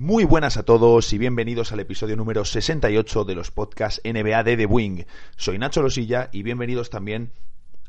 [0.00, 4.56] Muy buenas a todos y bienvenidos al episodio número 68 de los podcasts NBA de
[4.56, 5.04] The Wing.
[5.36, 7.32] Soy Nacho Losilla y bienvenidos también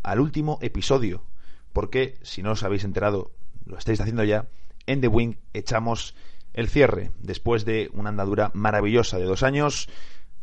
[0.03, 1.23] al último episodio,
[1.71, 3.31] porque si no os habéis enterado,
[3.65, 4.49] lo estáis haciendo ya,
[4.87, 6.13] en The Wing echamos
[6.53, 7.11] el cierre.
[7.19, 9.87] Después de una andadura maravillosa de dos años,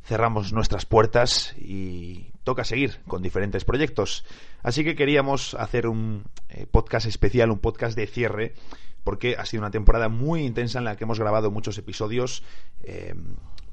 [0.03, 4.25] cerramos nuestras puertas y toca seguir con diferentes proyectos.
[4.63, 8.55] Así que queríamos hacer un eh, podcast especial, un podcast de cierre
[9.09, 12.43] porque ha sido una temporada muy intensa en la que hemos grabado muchos episodios.
[12.83, 13.15] Eh,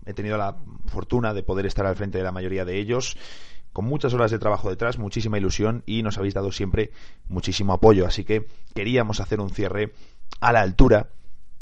[0.05, 3.17] he tenido la fortuna de poder estar al frente de la mayoría de ellos
[3.73, 6.91] con muchas horas de trabajo detrás, muchísima ilusión y nos habéis dado siempre
[7.27, 8.07] muchísimo apoyo.
[8.07, 9.91] Así que queríamos hacer un cierre
[10.39, 11.09] a la altura,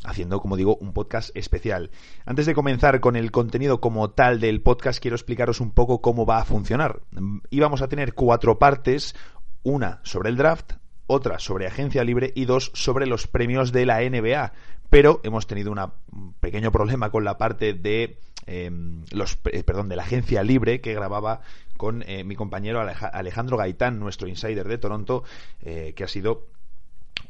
[0.04, 1.90] haciendo, como digo, un podcast especial.
[2.28, 6.28] Antes de comenzar con el contenido como tal del podcast, quiero explicaros un poco cómo
[6.28, 7.02] va a funcionar.
[7.50, 9.16] Íbamos a tener cuatro partes,
[9.64, 10.74] una sobre el draft,
[11.08, 14.54] otra sobre agencia libre y dos sobre los premios de la NBA.
[14.90, 19.96] Pero hemos tenido un pequeño problema con la parte de em, los eh, perdón de
[19.96, 21.42] la agencia libre que grababa
[21.78, 25.24] con eh, mi compañero Alejandro Gaitán, nuestro insider de Toronto,
[25.62, 26.48] eh, que ha sido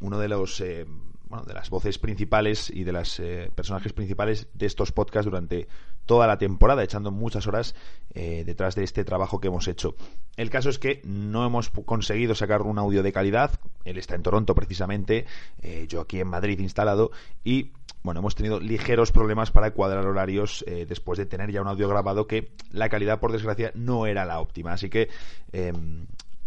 [0.02, 0.62] uno de los
[1.34, 5.68] bueno, de las voces principales y de los eh, personajes principales de estos podcasts durante
[6.06, 7.74] toda la temporada, echando muchas horas
[8.14, 9.96] eh, detrás de este trabajo que hemos hecho.
[10.38, 13.60] El caso es que no hemos conseguido sacar un audio de calidad.
[13.84, 15.26] Él está en Toronto precisamente,
[15.64, 17.10] eh, yo aquí en Madrid instalado
[17.44, 17.72] y
[18.04, 22.28] bueno, hemos tenido ligeros problemas para cuadrar horarios después de tener ya un audio grabado
[22.28, 24.74] que la calidad, por desgracia, no era la óptima.
[24.74, 25.08] Así que
[25.54, 26.06] em,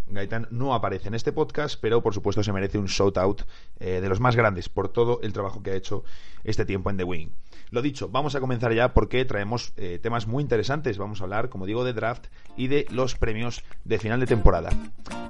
[0.08, 3.42] Gaitán no aparece en este podcast, pero por supuesto se merece un shout out
[3.80, 6.04] eh, de los más grandes por todo el trabajo que ha hecho
[6.44, 7.30] este tiempo en The Wing.
[7.70, 10.98] Lo dicho, vamos a comenzar ya porque traemos eh, temas muy interesantes.
[10.98, 12.26] Vamos a hablar, como digo, de draft
[12.56, 14.70] y de los premios de final de temporada.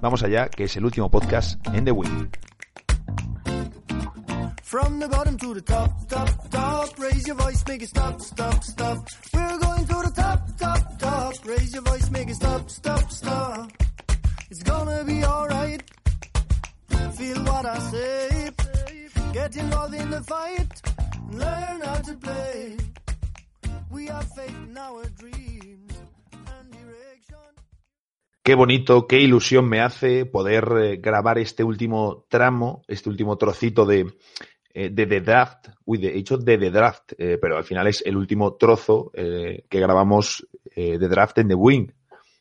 [0.03, 2.29] Vamos allá, que es el último podcast en The Wing.
[4.63, 6.99] From the bottom to the top, top, top.
[6.99, 9.09] Raise your voice, make it stop, stop, stop.
[9.33, 11.35] We're going to the top, top, top.
[11.47, 13.86] Raise your voice, make it stop, stop, stop.
[28.43, 33.85] Qué bonito, qué ilusión me hace poder eh, grabar este último tramo, este último trocito
[33.85, 34.07] de,
[34.73, 38.03] eh, de The Draft, uy, de hecho de The Draft, eh, pero al final es
[38.07, 40.47] el último trozo que grabamos
[40.79, 41.91] eh, de Draft en The Wing,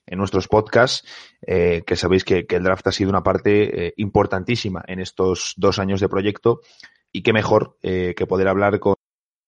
[0.08, 1.08] en nuestros podcasts,
[1.42, 5.80] eh, que sabéis que, el draft ha sido una parte eh, importantísima en estos dos
[5.80, 6.62] años de proyecto
[7.12, 8.96] y qué mejor eh, que poder hablar con,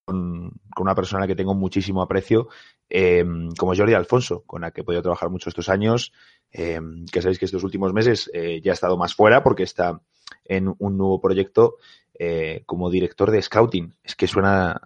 [0.05, 2.47] con, una persona a la que tengo muchísimo aprecio,
[2.87, 6.13] em, como Jordi Alfonso, con la que he podido trabajar mucho estos años,
[6.51, 9.99] em, que sabéis que estos últimos meses eh, ya ha estado más fuera porque está
[10.45, 11.75] en un nuevo proyecto
[12.17, 13.93] eh, como director de scouting.
[14.01, 14.79] Es que suena,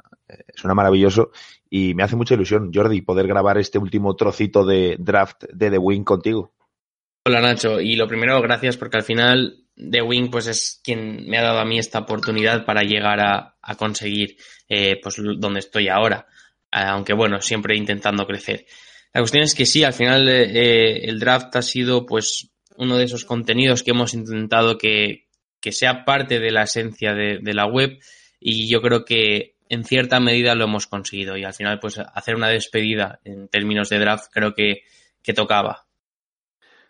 [0.56, 1.32] suena maravilloso
[1.70, 5.78] y me hace mucha ilusión, Jordi, poder grabar este último trocito de draft de The
[5.78, 6.54] Wing contigo.
[7.26, 11.38] Hola Nacho, y lo primero, gracias porque al final The Wing pues es quien me
[11.38, 14.38] ha dado a mí esta oportunidad para llegar a, a conseguir
[14.68, 16.28] eh, pues donde estoy ahora,
[16.72, 18.66] aunque bueno, siempre intentando crecer.
[19.14, 23.06] La cuestión es que sí, al final eh, el draft ha sido pues uno de
[23.06, 25.28] esos contenidos que hemos intentado que,
[25.60, 28.00] que sea parte de la esencia de la web
[28.40, 32.36] y yo creo que en cierta medida lo hemos conseguido y al final pues hacer
[32.36, 34.82] una despedida en términos de draft creo que,
[35.24, 35.88] que tocaba.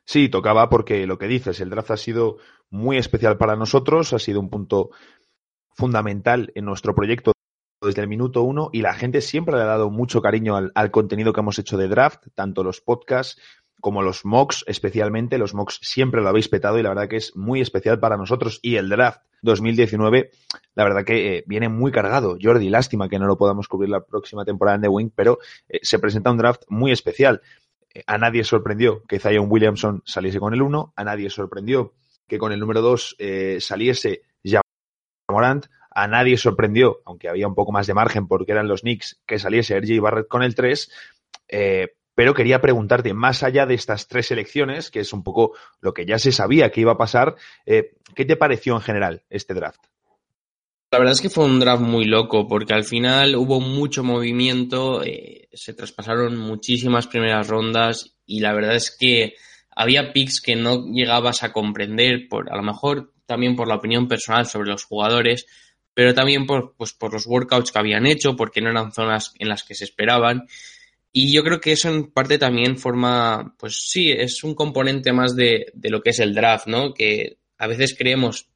[0.04, 2.38] Sí, tocaba porque lo que dices, el draft ha sido
[2.72, 4.90] muy especial para nosotros, ha sido un punto
[5.76, 7.34] fundamental en nuestro proyecto
[7.84, 10.90] desde el minuto uno y la gente siempre le ha dado mucho cariño al, al
[10.90, 13.40] contenido que hemos hecho de draft, tanto los podcasts
[13.80, 17.36] como los mocks, especialmente los mocks siempre lo habéis petado y la verdad que es
[17.36, 20.32] muy especial para nosotros y el draft 2019,
[20.76, 22.38] la verdad que eh, viene muy cargado.
[22.42, 25.80] Jordi, lástima que no lo podamos cubrir la próxima temporada en The Wing, pero eh,
[25.82, 27.42] se presenta un draft muy especial.
[27.94, 31.94] Eh, a nadie sorprendió que Zion Williamson saliese con el 1, a nadie sorprendió
[32.28, 34.22] que con el número 2 eh, saliese
[35.30, 39.22] Morant, a nadie sorprendió, aunque había un poco más de margen porque eran los Knicks,
[39.26, 40.92] que saliese RJ Barrett con el 3,
[41.50, 45.92] eh, pero quería preguntarte, más allá de estas tres elecciones, que es un poco lo
[45.92, 47.36] que ya se sabía que iba a pasar,
[47.66, 49.80] eh, ¿qué te pareció en general este draft?
[50.92, 55.02] La verdad es que fue un draft muy loco, porque al final hubo mucho movimiento,
[55.04, 59.34] eh, se traspasaron muchísimas primeras rondas y la verdad es que
[59.76, 64.08] había picks que no llegabas a comprender, por, a lo mejor también por la opinión
[64.08, 65.48] personal sobre los jugadores,
[65.96, 69.50] pero también por, pues, por los workouts que habían hecho, porque no eran zonas en
[69.50, 70.46] las que se esperaban.
[71.14, 75.36] Y yo creo que eso en parte también forma, pues sí, es un componente más
[75.36, 76.94] de, de lo que es el draft, ¿no?
[76.94, 78.48] Que a veces creemos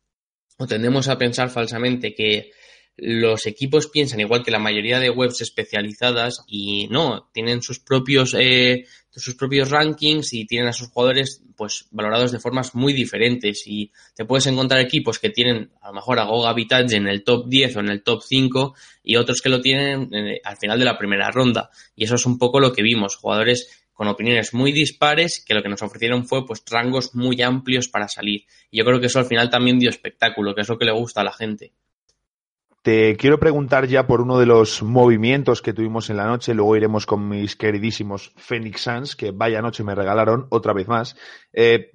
[0.58, 2.52] o tendemos a pensar falsamente que
[2.98, 8.34] los equipos piensan igual que la mayoría de webs especializadas y no, tienen sus propios,
[8.40, 13.64] eh, sus propios rankings y tienen a sus jugadores pues valorados de formas muy diferentes.
[13.68, 17.24] Y te puedes encontrar equipos que tienen a lo mejor a Goga Vitage en el
[17.24, 20.80] top 10 o en el top 5 y otros que lo tienen eh, al final
[20.80, 21.70] de la primera ronda.
[21.96, 25.64] Y eso es un poco lo que vimos, jugadores con opiniones muy dispares que lo
[25.64, 28.46] que nos ofrecieron fue pues rangos muy amplios para salir.
[28.70, 30.92] Y yo creo que eso al final también dio espectáculo, que es lo que le
[30.92, 31.72] gusta a la gente.
[32.86, 36.76] Te quiero preguntar ya por uno de los movimientos que tuvimos en la noche, luego
[36.76, 41.16] iremos con mis queridísimos Phoenix Suns, que vaya noche me regalaron otra vez más.
[41.52, 41.94] Eh,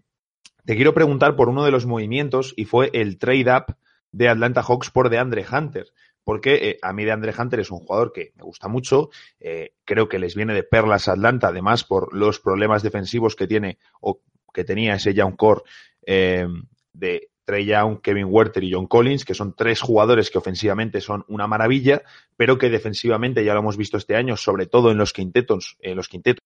[0.64, 3.76] te quiero preguntar por uno de los movimientos y fue el trade-up
[4.10, 5.86] de Atlanta Hawks por DeAndre Hunter,
[6.24, 10.08] porque eh, a mí DeAndre Hunter es un jugador que me gusta mucho, eh, creo
[10.08, 14.22] que les viene de perlas a Atlanta, además por los problemas defensivos que tiene o
[14.52, 15.62] que tenía ese Young Core
[16.04, 21.24] de Trey Young, Kevin Werther y John Collins, que son tres jugadores que ofensivamente son
[21.26, 22.02] una maravilla,
[22.36, 25.96] pero que defensivamente ya lo hemos visto este año, sobre todo en los quintetos, en
[25.96, 26.38] los quintetos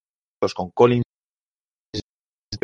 [0.54, 1.04] con Collins,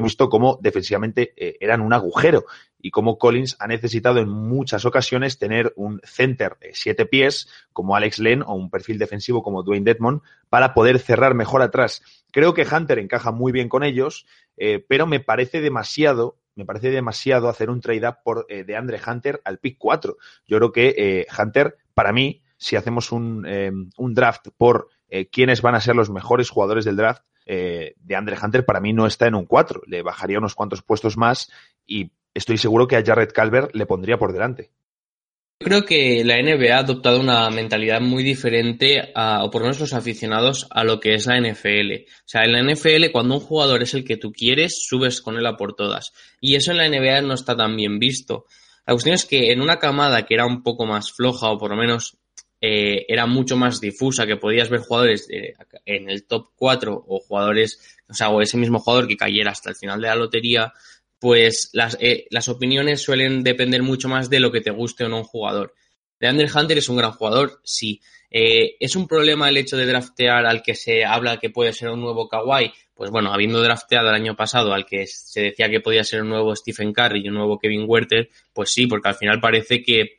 [0.03, 2.47] visto cómo defensivamente eh, eran un agujero
[2.81, 7.95] y cómo Collins ha necesitado en muchas ocasiones tener un center de siete pies como
[7.95, 12.03] Alex Len o un perfil defensivo como Dwayne Dedmon para poder cerrar mejor atrás.
[12.33, 14.25] Creo que Hunter encaja muy bien con ellos,
[14.57, 19.01] eh, pero me parece demasiado me parece demasiado hacer un trade-up por eh, de Andre
[19.05, 20.19] Hunter al pick 4.
[20.47, 24.89] Yo creo que eh, Hunter, para mí, si hacemos un, eh, un draft por
[25.33, 29.07] quiénes van a ser los mejores jugadores del draft, de Andre Hunter para mí no
[29.07, 29.83] está en un 4.
[29.87, 31.51] Le bajaría unos cuantos puestos más
[31.85, 34.71] y estoy seguro que a Jared Calvert le pondría por delante
[35.61, 39.81] creo que la NBA ha adoptado una mentalidad muy diferente, a, o por lo menos
[39.81, 42.07] los aficionados, a lo que es la NFL.
[42.09, 45.37] O sea, en la NFL, cuando un jugador es el que tú quieres, subes con
[45.37, 46.13] él a por todas.
[46.41, 48.47] Y eso en la NBA no está tan bien visto.
[48.87, 51.71] La cuestión es que en una camada que era un poco más floja, o por
[51.71, 52.17] lo menos
[52.63, 55.29] eh, era mucho más difusa, que podías ver jugadores
[55.85, 59.69] en el top 4 o jugadores, o sea, o ese mismo jugador que cayera hasta
[59.69, 60.73] el final de la lotería,
[61.21, 65.09] pues las, eh, las opiniones suelen depender mucho más de lo que te guste o
[65.09, 65.75] no un jugador.
[66.19, 68.01] De Andrew Hunter es un gran jugador, sí.
[68.31, 71.91] Eh, ¿Es un problema el hecho de draftear al que se habla que puede ser
[71.91, 72.73] un nuevo Kawhi?
[72.95, 76.31] Pues bueno, habiendo drafteado el año pasado al que se decía que podía ser un
[76.31, 80.19] nuevo Stephen Curry y un nuevo Kevin Werther, pues sí, porque al final parece que,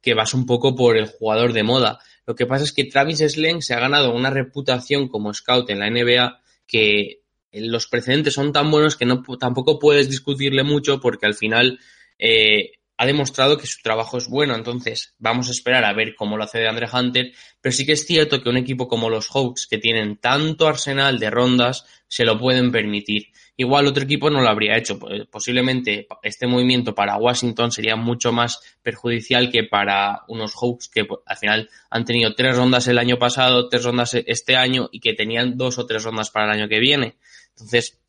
[0.00, 1.98] que vas un poco por el jugador de moda.
[2.26, 5.78] Lo que pasa es que Travis Slang se ha ganado una reputación como scout en
[5.78, 7.21] la NBA que
[7.52, 11.78] los precedentes son tan buenos que no, tampoco puedes discutirle mucho porque al final
[12.18, 12.72] eh,
[13.02, 14.54] ha demostrado que su trabajo es bueno.
[14.54, 17.32] Entonces, vamos a esperar a ver cómo lo hace de Andre Hunter.
[17.60, 21.18] Pero sí que es cierto que un equipo como los Hawks, que tienen tanto arsenal
[21.18, 23.32] de rondas, se lo pueden permitir.
[23.56, 24.98] Igual otro equipo no lo habría hecho.
[25.30, 31.20] Posiblemente este movimiento para Washington sería mucho más perjudicial que para unos Hawks que pues,
[31.26, 35.12] al final han tenido tres rondas el año pasado, tres rondas este año y que
[35.12, 37.16] tenían dos o tres rondas para el año que viene.
[37.56, 38.00] Entonces,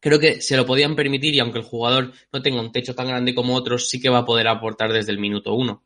[0.00, 3.08] creo que se lo podían permitir y aunque el jugador no tenga un techo tan
[3.08, 5.82] grande como otros, sí que va a poder aportar desde el minuto uno.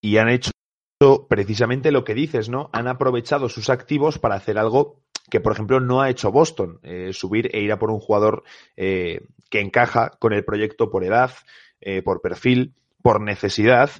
[0.00, 0.52] Y han hecho
[1.28, 2.70] precisamente lo que dices, ¿no?
[2.72, 7.12] Han aprovechado sus activos para hacer algo que, por ejemplo, no ha hecho Boston, eh,
[7.12, 8.42] subir e ir a por un jugador
[8.76, 11.30] eh, que encaja con el proyecto por edad,
[11.80, 13.90] eh, por perfil, por necesidad.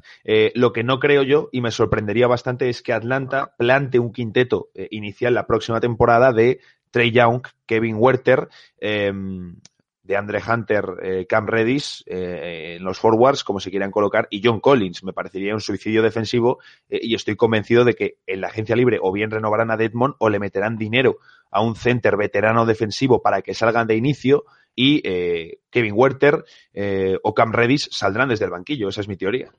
[0.55, 4.69] lo que no creo yo, y me sorprendería bastante, es que Atlanta plante un quinteto
[4.91, 9.57] inicial la próxima temporada de Trey Young, Kevin Werther, em,
[10.11, 14.43] de Andre Hunter, eh, Cam Redis eh, en los forwards, como se quieran colocar, y
[14.45, 15.05] John Collins.
[15.05, 18.99] Me parecería un suicidio defensivo eh, y estoy convencido de que en la agencia libre
[19.01, 21.19] o bien renovarán a Deadmond o le meterán dinero
[21.53, 24.45] a un center veterano defensivo para que salgan de inicio
[24.75, 25.03] y
[25.71, 26.45] Kevin Werther
[27.23, 28.89] o Cam Redis saldrán desde el banquillo.
[28.89, 29.51] Esa es mi teoría.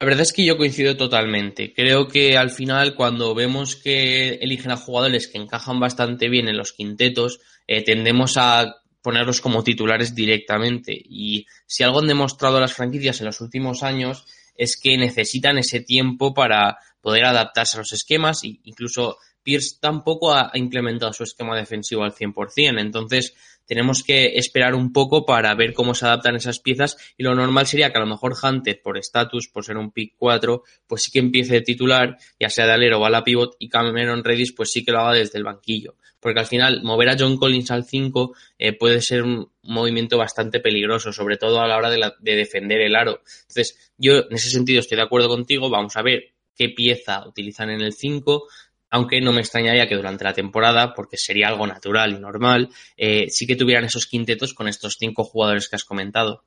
[0.00, 1.74] La verdad es que yo coincido totalmente.
[1.74, 6.56] Creo que al final cuando vemos que eligen a jugadores que encajan bastante bien en
[6.56, 10.98] los quintetos, eh, tendemos a ponerlos como titulares directamente.
[10.98, 14.24] Y si algo han demostrado las franquicias en los últimos años
[14.56, 20.50] es que necesitan ese tiempo para poder adaptarse a los esquemas incluso Pierce tampoco ha
[20.54, 22.80] implementado su esquema defensivo al 100%.
[22.80, 23.34] Entonces,
[23.70, 27.68] tenemos que esperar un poco para ver cómo se adaptan esas piezas y lo normal
[27.68, 31.12] sería que a lo mejor Hunter, por estatus, por ser un pick 4, pues sí
[31.12, 34.52] que empiece de titular, ya sea de alero o a la pivot, y Cameron Redis
[34.54, 35.94] pues sí que lo haga desde el banquillo.
[36.18, 40.58] Porque al final, mover a John Collins al 5 eh, puede ser un movimiento bastante
[40.58, 43.22] peligroso, sobre todo a la hora de, de defender el aro.
[43.42, 47.70] Entonces, yo en ese sentido estoy de acuerdo contigo, vamos a ver qué pieza utilizan
[47.70, 48.48] en el 5,
[48.90, 53.26] aunque no me extrañaría que durante la temporada, porque sería algo natural y normal, eh,
[53.30, 56.44] sí que tuvieran esos quintetos con estos cinco jugadores que has comentado.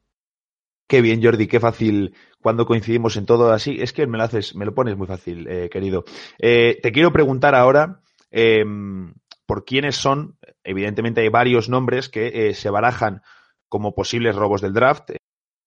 [0.87, 3.77] Qué bien, Jordi, qué fácil cuando coincidimos en todo así.
[3.79, 6.03] Es que me lo me lo pones muy fácil, eh, querido.
[6.37, 9.13] Eh, te quiero preguntar ahora em,
[9.45, 10.37] por quiénes son.
[10.63, 13.21] Evidentemente hay varios nombres que se barajan
[13.69, 15.11] como posibles robos del draft.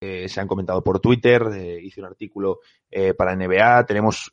[0.01, 1.43] se han comentado por Twitter,
[1.83, 2.61] hice un artículo
[3.17, 4.31] para NBA, tenemos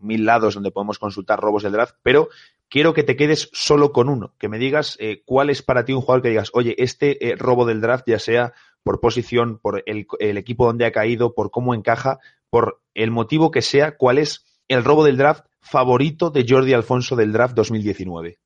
[0.00, 2.28] mil lados donde podemos consultar robos del draft, pero
[2.68, 6.00] quiero que te quedes solo con uno, que me digas cuál es para ti un
[6.00, 10.06] jugador que digas, oye, este robo del draft, ya sea por posición, por el,
[10.38, 14.84] equipo donde ha caído, por cómo encaja, por el motivo que sea, cuál es el
[14.84, 18.38] robo del draft favorito de Jordi Alfonso del draft 2019.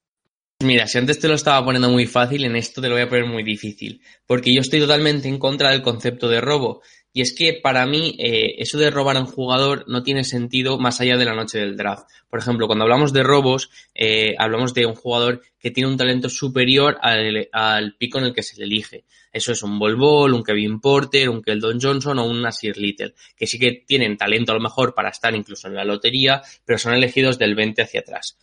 [0.61, 3.09] Mira, si antes te lo estaba poniendo muy fácil, en esto te lo voy a
[3.09, 6.83] poner muy difícil, porque yo estoy totalmente en contra del concepto de robo.
[7.17, 10.79] Y es que para mí eh, eso de robar a un jugador no tiene sentido
[10.79, 12.11] más allá de la noche del draft.
[12.29, 16.29] Por ejemplo, cuando hablamos de robos, eh, hablamos de un jugador que tiene un talento
[16.29, 19.05] superior al, pico en el que se le elige.
[19.33, 23.15] Eso es un Bol Bol, un Kevin Porter, un Keldon Johnson o un Nasir Little,
[23.37, 26.81] que sí que tienen talento a lo mejor para estar incluso en la lotería, pero
[26.81, 28.37] son elegidos del 20 hacia atrás.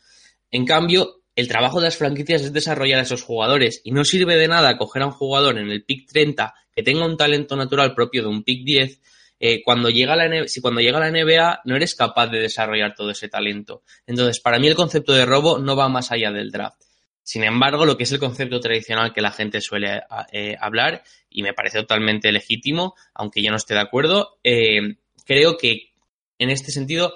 [0.50, 4.36] En cambio, el trabajo de las franquicias es desarrollar a esos jugadores y no sirve
[4.38, 7.94] de nada coger a un jugador en el pick 30 que tenga un talento natural
[7.94, 9.02] propio de un pick 10
[9.40, 13.10] eh, cuando llega la si cuando llega la NBA no eres capaz de desarrollar todo
[13.10, 13.84] ese talento.
[14.06, 16.80] Entonces, para mí el concepto de robo no va más allá del draft.
[17.24, 21.44] Sin embargo, lo que es el concepto tradicional que la gente suele eh, hablar, y
[21.44, 24.96] me parece totalmente legítimo, aunque yo no esté de acuerdo, eh,
[25.26, 25.92] creo que
[26.38, 27.14] en este sentido,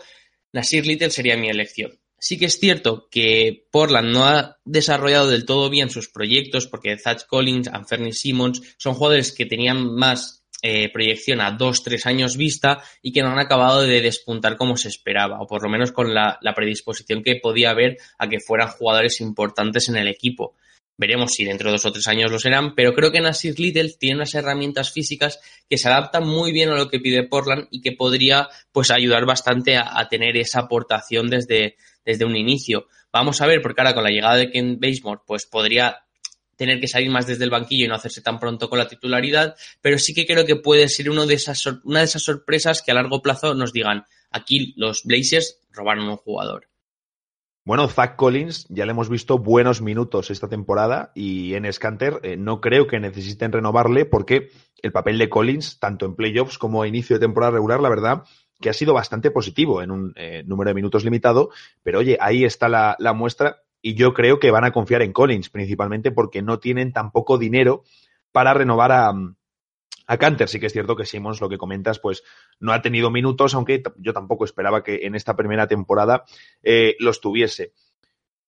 [0.53, 1.99] Nasir Little sería mi elección.
[2.27, 6.97] Sí que es cierto que Portland no ha desarrollado del todo bien sus proyectos porque
[6.97, 12.35] Zach Collins, Anferni Simmons son jugadores que tenían más eh, proyección a dos, tres años
[12.35, 15.91] vista y que no han acabado de despuntar como se esperaba, o por lo menos
[15.91, 20.55] con la, la predisposición que podía haber a que fueran jugadores importantes en el equipo.
[20.97, 23.93] Veremos si dentro de dos o tres años lo serán, pero creo que Nasir Little
[23.99, 27.81] tiene unas herramientas físicas que se adaptan muy bien a lo que pide Portland y
[27.81, 31.75] que podría pues ayudar bastante a, tener esa aportación desde,
[32.05, 32.87] desde un inicio.
[33.11, 36.05] Vamos a ver, porque ahora con la llegada de Ken Basemore, pues podría
[36.55, 39.55] tener que salir más desde el banquillo y no hacerse tan pronto con la titularidad,
[39.81, 42.95] pero sí que creo que puede ser de esas, una de esas sorpresas que a
[42.95, 46.67] largo plazo nos digan, aquí los Blazers robaron un jugador.
[47.65, 52.37] Bueno, Zach Collins ya le hemos visto buenos minutos esta temporada y en Scanter eh,
[52.37, 54.49] no creo que necesiten renovarle porque
[54.83, 58.23] el papel de Collins, tanto en playoffs como a inicio de temporada regular, la verdad
[58.61, 61.49] que ha sido bastante positivo en un eh, número de minutos limitado,
[61.81, 65.11] pero oye, ahí está la, la muestra y yo creo que van a confiar en
[65.11, 67.81] Collins, principalmente porque no tienen tampoco dinero
[68.31, 69.11] para renovar a,
[70.07, 70.47] a Canter.
[70.47, 72.23] Sí que es cierto que Simons, lo que comentas, pues
[72.59, 76.25] no ha tenido minutos, aunque yo tampoco esperaba que en esta primera temporada
[76.63, 77.73] eh, los tuviese.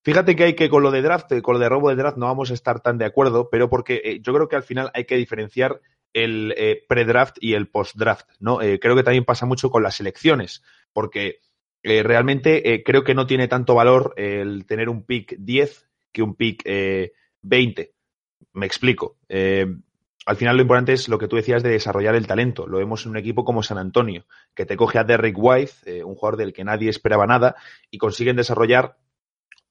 [0.04, 2.28] Fíjate que hay que con lo de draft, con lo de robo de draft no
[2.28, 5.06] vamos a estar tan de acuerdo, pero porque eh, yo creo que al final hay
[5.06, 5.82] que diferenciar
[6.14, 8.58] el eh, pre-draft y el post-draft, ¿no?
[8.58, 11.42] creo que también pasa mucho con las elecciones, porque
[11.84, 16.64] realmente creo que no tiene tanto valor el tener un pick 10 que un pick
[17.42, 17.94] 20.
[18.54, 19.18] Me explico
[20.28, 22.68] al final lo importante es lo que tú decías de desarrollar el talento.
[22.68, 26.04] Lo vemos en un equipo como San Antonio, que te coge a Derrick White, eh,
[26.04, 27.56] un jugador del que nadie esperaba nada,
[27.90, 28.98] y consiguen desarrollar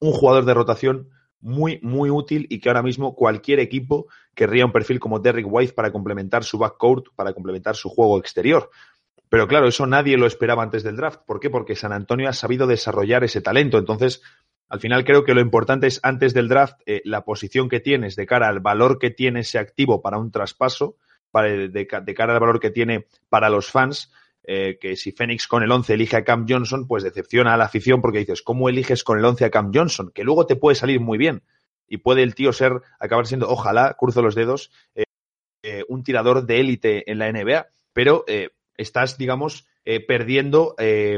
[0.01, 1.11] un jugador de rotación
[1.41, 5.75] muy, muy útil y que ahora mismo cualquier equipo querría un perfil como Derrick White
[5.75, 8.71] para complementar su backcourt, para complementar su juego exterior.
[9.29, 11.21] Pero claro, eso nadie lo esperaba antes del draft.
[11.27, 11.51] ¿Por qué?
[11.51, 13.77] Porque San Antonio ha sabido desarrollar ese talento.
[13.77, 14.23] Entonces,
[14.69, 18.17] al final creo que lo importante es antes del draft eh, la posición que tienes
[18.17, 20.97] de cara al valor que tiene ese activo para un traspaso,
[21.33, 24.11] de, cara al valor que tiene para los fans,
[24.43, 27.67] eh, que si Phoenix con el 11 elige a Cam Johnson, pues decepciona a la
[27.67, 30.11] afición porque dices, ¿cómo eliges con el 11 a Cam Johnson?
[30.15, 31.43] Que luego te puede salir muy bien
[31.87, 36.61] y puede el tío ser, acabar siendo, ojalá, cruzo los dedos, eh, un tirador de
[36.61, 38.25] élite en la NBA, pero
[38.77, 41.17] estás, digamos, eh, perdiendo eh,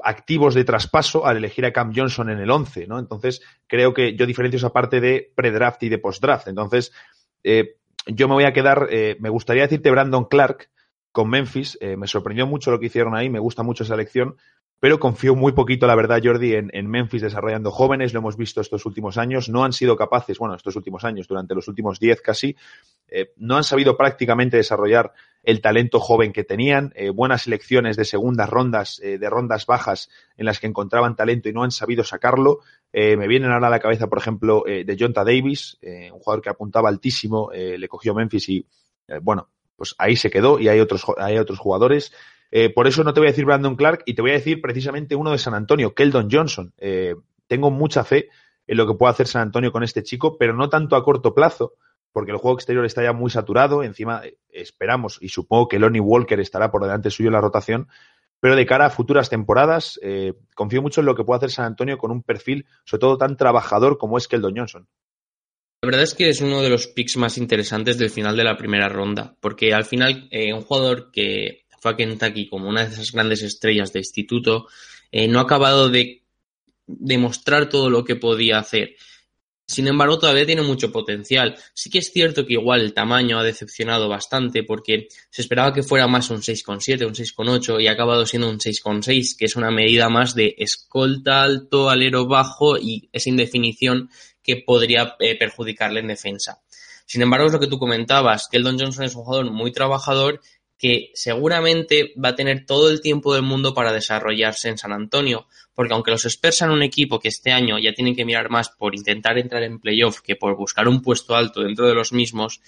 [0.00, 2.98] activos de traspaso al elegir a Cam Johnson en el 11, ¿no?
[2.98, 6.48] Entonces, creo que yo diferencio esa parte de pre-draft y de post-draft.
[6.48, 6.90] Entonces,
[7.44, 7.76] eh,
[8.08, 8.88] yo me voy a quedar,
[9.20, 10.68] me gustaría decirte Brandon Clark
[11.12, 14.36] con Memphis, me sorprendió mucho lo que hicieron ahí, me gusta mucho esa elección,
[14.80, 18.86] pero confío muy poquito, la verdad, Jordi, en, Memphis desarrollando jóvenes, lo hemos visto estos
[18.86, 22.56] últimos años, no han sido capaces, bueno, estos últimos años, durante los últimos 10 casi,
[23.36, 28.48] no han sabido prácticamente desarrollar el talento joven que tenían, eh, buenas selecciones de segundas
[28.48, 32.60] rondas, eh, de rondas bajas en las que encontraban talento y no han sabido sacarlo.
[32.92, 36.88] me vienen ahora a la cabeza, por ejemplo, de Jonta Davis, un jugador que apuntaba
[36.88, 38.66] altísimo, le cogió Memphis y,
[39.20, 42.12] bueno, pues ahí se quedó y hay otros, hay otros jugadores.
[42.50, 44.60] Eh, por eso no te voy a decir Brandon Clark y te voy a decir
[44.60, 46.72] precisamente uno de San Antonio, Keldon Johnson.
[46.78, 47.14] Eh,
[47.46, 48.28] tengo mucha fe
[48.66, 51.34] en lo que puede hacer San Antonio con este chico, pero no tanto a corto
[51.34, 51.74] plazo,
[52.18, 53.84] porque el juego exterior está ya muy saturado.
[53.84, 57.86] Encima, eh, esperamos y supongo que Lonnie Walker estará por delante suyo en la rotación.
[58.40, 61.66] Pero de cara a futuras temporadas, eh, confío mucho en lo que puede hacer San
[61.66, 64.88] Antonio con un perfil, sobre todo tan trabajador como es Keldon Johnson.
[65.82, 68.56] La verdad es que es uno de los picks más interesantes del final de la
[68.56, 72.94] primera ronda, porque al final eh, un jugador que fue a Kentucky como una de
[72.94, 74.66] esas grandes estrellas de instituto,
[75.12, 76.24] no ha acabado de
[76.88, 78.96] demostrar todo lo que podía hacer.
[79.70, 81.54] Sin embargo, todavía tiene mucho potencial.
[81.74, 85.82] Sí que es cierto que igual el tamaño ha decepcionado bastante porque se esperaba que
[85.82, 89.70] fuera más un 6,7, un 6,8 y ha acabado siendo un 6,6, que es una
[89.70, 94.08] medida más de escolta alto, alero bajo y esa indefinición
[94.42, 96.62] que podría eh, perjudicarle en defensa.
[97.04, 100.40] Sin embargo, es lo que tú comentabas, que Eldon Johnson es un jugador muy trabajador
[100.78, 105.46] que seguramente va a tener todo el tiempo del mundo para desarrollarse en San Antonio,
[105.74, 108.70] porque aunque los Spurs sean un equipo que este año ya tienen que mirar más
[108.70, 112.60] por intentar entrar en playoff que por buscar un puesto alto dentro de los mismos,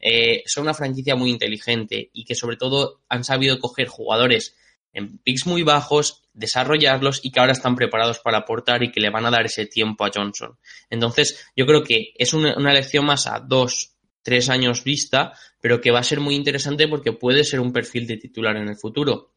[0.00, 4.56] eh, son una franquicia muy inteligente y que sobre todo han sabido coger jugadores
[4.92, 9.10] en picks muy bajos, desarrollarlos y que ahora están preparados para aportar y que le
[9.10, 10.58] van a dar ese tiempo a Johnson.
[10.90, 13.91] Entonces, yo creo que es una, una elección más a dos
[14.22, 18.06] tres años vista, pero que va a ser muy interesante porque puede ser un perfil
[18.06, 19.34] de titular en el futuro.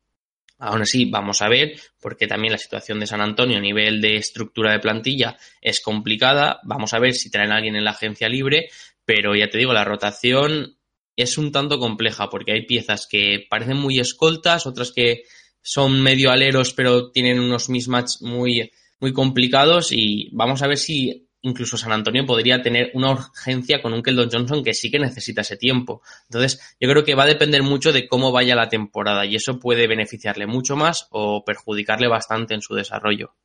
[0.58, 4.16] Aún así, vamos a ver, porque también la situación de San Antonio a nivel de
[4.16, 6.62] estructura de plantilla es complicada.
[6.64, 8.70] Vamos a ver si traen a alguien en la agencia libre,
[9.04, 10.78] pero ya te digo, la rotación
[11.16, 15.24] es un tanto compleja porque hay piezas que parecen muy escoltas, otras que
[15.62, 21.28] son medio aleros pero tienen unos mismatch muy, muy complicados y vamos a ver si
[21.46, 25.42] incluso San Antonio podría tener una urgencia con un Keldon Johnson que sí que necesita
[25.42, 26.02] ese tiempo.
[26.24, 29.60] Entonces, yo creo que va a depender mucho de cómo vaya la temporada y eso
[29.60, 33.36] puede beneficiarle mucho más o perjudicarle bastante en su desarrollo.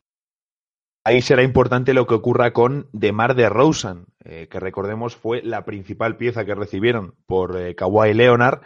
[1.04, 5.64] Ahí será importante lo que ocurra con DeMar de Rosen, eh, que recordemos fue la
[5.64, 8.60] principal pieza que recibieron por eh, Kawhi Leonard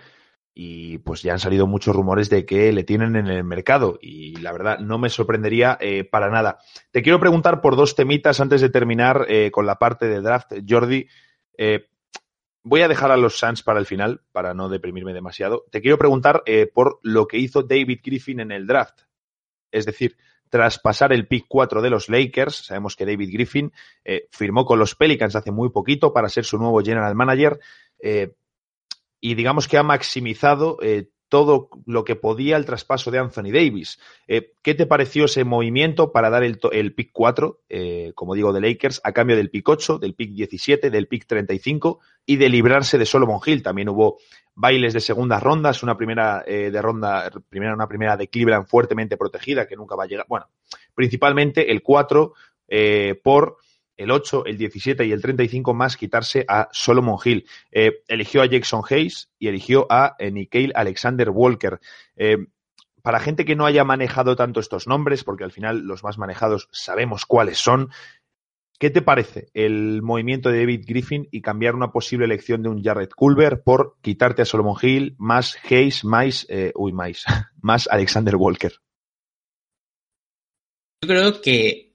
[0.54, 4.36] y pues ya han salido muchos rumores de que le tienen en el mercado y
[4.36, 6.58] la verdad no me sorprendería eh, para nada.
[6.92, 10.52] Te quiero preguntar por dos temitas antes de terminar eh, con la parte de draft.
[10.66, 11.08] Jordi,
[11.58, 11.88] eh,
[12.62, 15.64] voy a dejar a los Suns para el final para no deprimirme demasiado.
[15.72, 19.00] Te quiero preguntar por lo que hizo David Griffin en el draft.
[19.72, 20.16] Es decir,
[20.50, 23.72] tras pasar el pick 4 de los Lakers, sabemos que David Griffin
[24.30, 27.58] firmó con los Pelicans hace muy poquito para ser su nuevo general manager
[29.24, 33.98] y digamos que ha maximizado eh, todo lo que podía el traspaso de Anthony Davis.
[34.28, 36.58] Eh, ¿Qué te pareció ese movimiento para dar el,
[36.94, 40.90] pick 4, eh, como digo, de Lakers, a cambio del pick 8, del pick 17,
[40.90, 43.62] del pick 35 y de librarse de Solomon Hill?
[43.62, 44.18] También hubo
[44.54, 49.66] bailes de segundas rondas, una primera de ronda, primera, una primera de Cleveland fuertemente protegida
[49.66, 50.26] que nunca va a llegar.
[50.28, 50.50] Bueno,
[50.94, 52.34] principalmente el 4
[53.22, 53.56] por
[53.96, 57.46] el 8, el 17 y el 35 más quitarse a Solomon Hill.
[57.70, 61.80] Eh, eligió a Jackson Hayes y eligió a eh, Alexander Walker.
[62.16, 62.38] Eh,
[63.04, 66.70] para gente que no haya manejado tanto estos nombres, porque al final los más manejados
[66.72, 67.90] sabemos cuáles son,
[68.78, 72.82] ¿qué te parece el movimiento de David Griffin y cambiar una posible elección de un
[72.82, 77.24] Jared Culver por quitarte a Solomon Hill más Hayes, más, eh, uy, más,
[77.60, 78.72] más Alexander Walker?
[81.02, 81.93] Yo creo que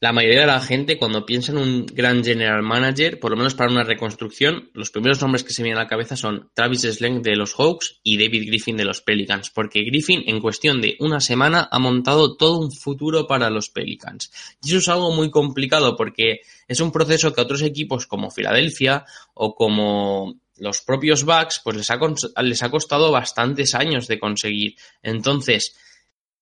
[0.00, 3.54] la mayoría de la gente cuando piensa en un gran general manager, por lo menos
[3.54, 7.20] para una reconstrucción, los primeros nombres que se vienen a la cabeza son Travis Slang
[7.20, 11.20] de los Hawks y David Griffin de los Pelicans, porque Griffin en cuestión de una
[11.20, 14.30] semana ha montado todo un futuro para los Pelicans.
[14.62, 18.30] Y eso es algo muy complicado porque es un proceso que a otros equipos como
[18.30, 21.98] Filadelfia o como los propios Bucks, pues les ha,
[22.42, 24.76] les ha costado bastantes años de conseguir.
[25.02, 25.76] Entonces,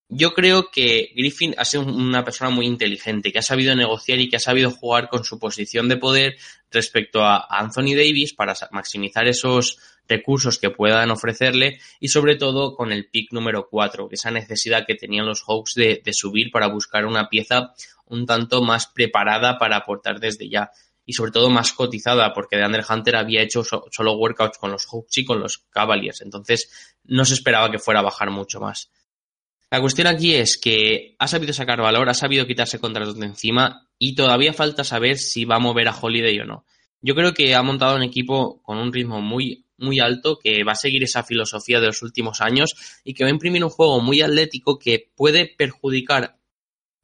[0.09, 4.29] yo creo que Griffin ha sido una persona muy inteligente, que ha sabido negociar y
[4.29, 6.37] que ha sabido jugar con su posición de poder
[6.71, 12.93] respecto a Anthony Davis para maximizar esos recursos que puedan ofrecerle y sobre todo con
[12.93, 17.27] el pick número 4, esa necesidad que tenían los Hawks de, subir para buscar una
[17.27, 17.73] pieza
[18.05, 20.71] un tanto más preparada para aportar desde ya
[21.05, 25.17] y sobre todo más cotizada porque DeAndre Hunter había hecho solo workouts con los Hawks
[25.17, 28.89] y con los Cavaliers, entonces no se esperaba que fuera a bajar mucho más.
[29.69, 33.87] La cuestión aquí es que ha sabido sacar valor, ha sabido quitarse contratos de encima
[33.99, 36.65] y todavía falta saber si va a mover a Holiday o no.
[37.01, 40.71] Yo creo que ha montado un equipo con un ritmo muy, muy alto, que va
[40.71, 43.99] a seguir esa filosofía de los últimos años y que va a imprimir un juego
[43.99, 46.37] muy atlético que puede perjudicar,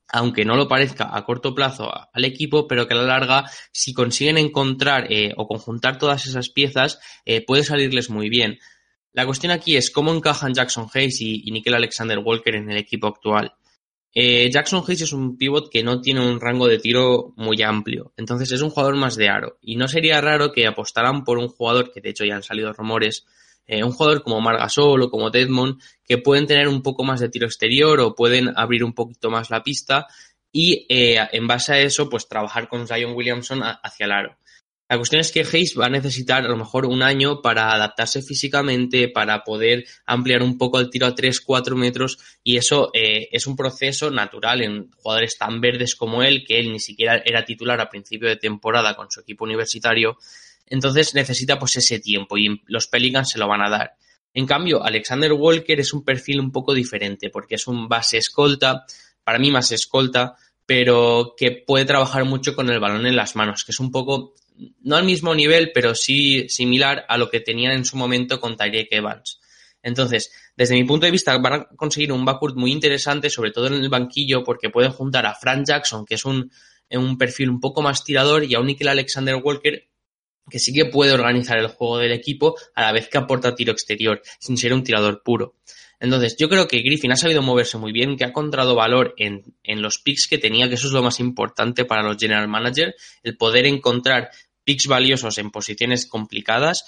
[0.07, 3.93] aunque no lo parezca a corto plazo al equipo, pero que a la larga, si
[3.93, 8.59] consiguen encontrar eh, o conjuntar todas esas piezas, eh, puede salirles muy bien.
[9.13, 13.07] La cuestión aquí es cómo encajan Jackson Hayes y, Nickel Alexander Walker en el equipo
[13.07, 13.53] actual.
[14.15, 18.13] Eh, Jackson Hayes es un pivot que no tiene un rango de tiro muy amplio,
[18.17, 19.57] entonces es un jugador más de aro.
[19.61, 22.73] Y no sería raro que apostaran por un jugador, que de hecho ya han salido
[22.73, 23.25] rumores,
[23.65, 27.29] eh, un jugador como Margasol o como Deadmond, que pueden tener un poco más de
[27.29, 30.07] tiro exterior o pueden abrir un poquito más la pista
[30.51, 34.37] y eh, en base a eso, pues trabajar con Zion Williamson hacia el aro.
[34.93, 38.21] La cuestión es que Hayes va a necesitar a lo mejor un año para adaptarse
[38.21, 43.47] físicamente, para poder ampliar un poco el tiro a 3-4 metros y eso eh, es
[43.47, 47.81] un proceso natural en jugadores tan verdes como él, que él ni siquiera era titular
[47.81, 50.19] a principio de temporada con su equipo universitario.
[50.67, 53.95] Entonces necesita pues ese tiempo y los Pelicans se lo van a dar.
[54.31, 58.85] En cambio, Alexander Walker es un perfil un poco diferente porque es un base escolta,
[59.23, 60.35] para mí más escolta,
[60.67, 64.35] pero que puede trabajar mucho con el balón en las manos, que es un poco
[64.81, 68.55] no al mismo nivel, pero sí similar a lo que tenían en su momento con
[68.55, 69.39] Tyreek Evans.
[69.81, 73.67] Entonces, desde mi punto de vista, van a conseguir un backcourt muy interesante, sobre todo
[73.67, 76.51] en el banquillo, porque pueden juntar a Frank Jackson, que es un,
[76.91, 79.89] un perfil un poco más tirador, y a un Nickel Alexander Walker,
[80.49, 83.73] que sí que puede organizar el juego del equipo a la vez que aporta tiro
[83.73, 85.55] exterior, sin ser un tirador puro.
[86.03, 89.55] Entonces, yo creo que Griffin ha sabido moverse muy bien, que ha encontrado valor en,
[89.63, 92.93] en los picks que tenía, que eso es lo más importante para los general managers,
[93.23, 94.29] el poder encontrar
[94.65, 96.83] picks valiosos en posiciones complicadas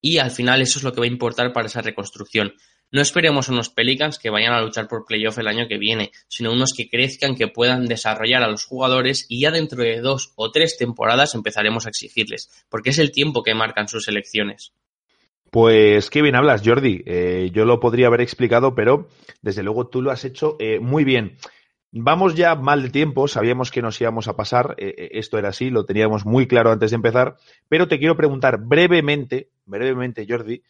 [0.00, 2.54] y al final eso es lo que va a importar para esa reconstrucción.
[2.92, 6.52] No esperemos unos Pelicans que vayan a luchar por playoff el año que viene, sino
[6.52, 10.52] unos que crezcan, que puedan desarrollar a los jugadores y ya dentro de dos o
[10.52, 14.74] tres temporadas empezaremos a exigirles, porque es el tiempo que marcan sus elecciones.
[15.50, 17.02] Pues qué bien hablas, Jordi.
[17.06, 19.08] Eh, yo lo podría haber explicado, pero
[19.42, 21.36] desde luego tú lo has hecho eh, muy bien.
[21.90, 25.70] Vamos ya mal de tiempo, sabíamos que nos íbamos a pasar, eh, esto era así,
[25.70, 27.36] lo teníamos muy claro antes de empezar,
[27.68, 30.62] pero te quiero preguntar brevemente, brevemente, Jordi,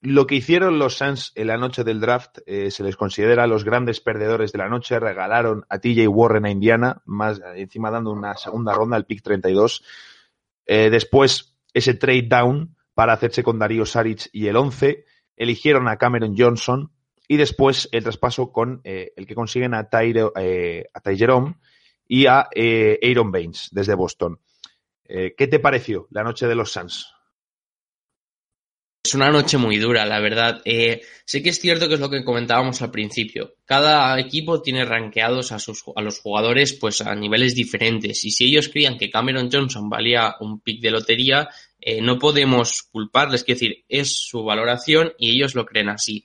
[0.00, 4.00] lo que hicieron los Suns en la noche del draft se les considera los grandes
[4.00, 8.74] perdedores de la noche, regalaron a TJ Warren a Indiana, más encima dando una segunda
[8.74, 9.82] ronda, el pick 32.
[10.64, 15.04] después, ese trade down para hacerse con Darío Saric y el 11,
[15.36, 16.90] eligieron a Cameron Johnson,
[17.28, 21.56] y después el traspaso con eh, el que consiguen a Ty, eh, a Jerome
[22.08, 24.40] y a eh, Aaron Baines desde Boston.
[25.08, 27.12] ¿Qué te pareció la noche de los Suns?
[29.04, 30.62] Es una noche muy dura, la verdad.
[30.64, 33.54] sé que es cierto que es lo que comentábamos al principio.
[33.64, 38.24] Cada equipo tiene rankeados a, sus, a los jugadores pues a niveles diferentes.
[38.24, 41.48] Y si ellos creían que Cameron Johnson valía un pick de lotería,
[42.02, 43.42] no podemos culparles.
[43.42, 46.24] Es decir, es su valoración y ellos lo creen así.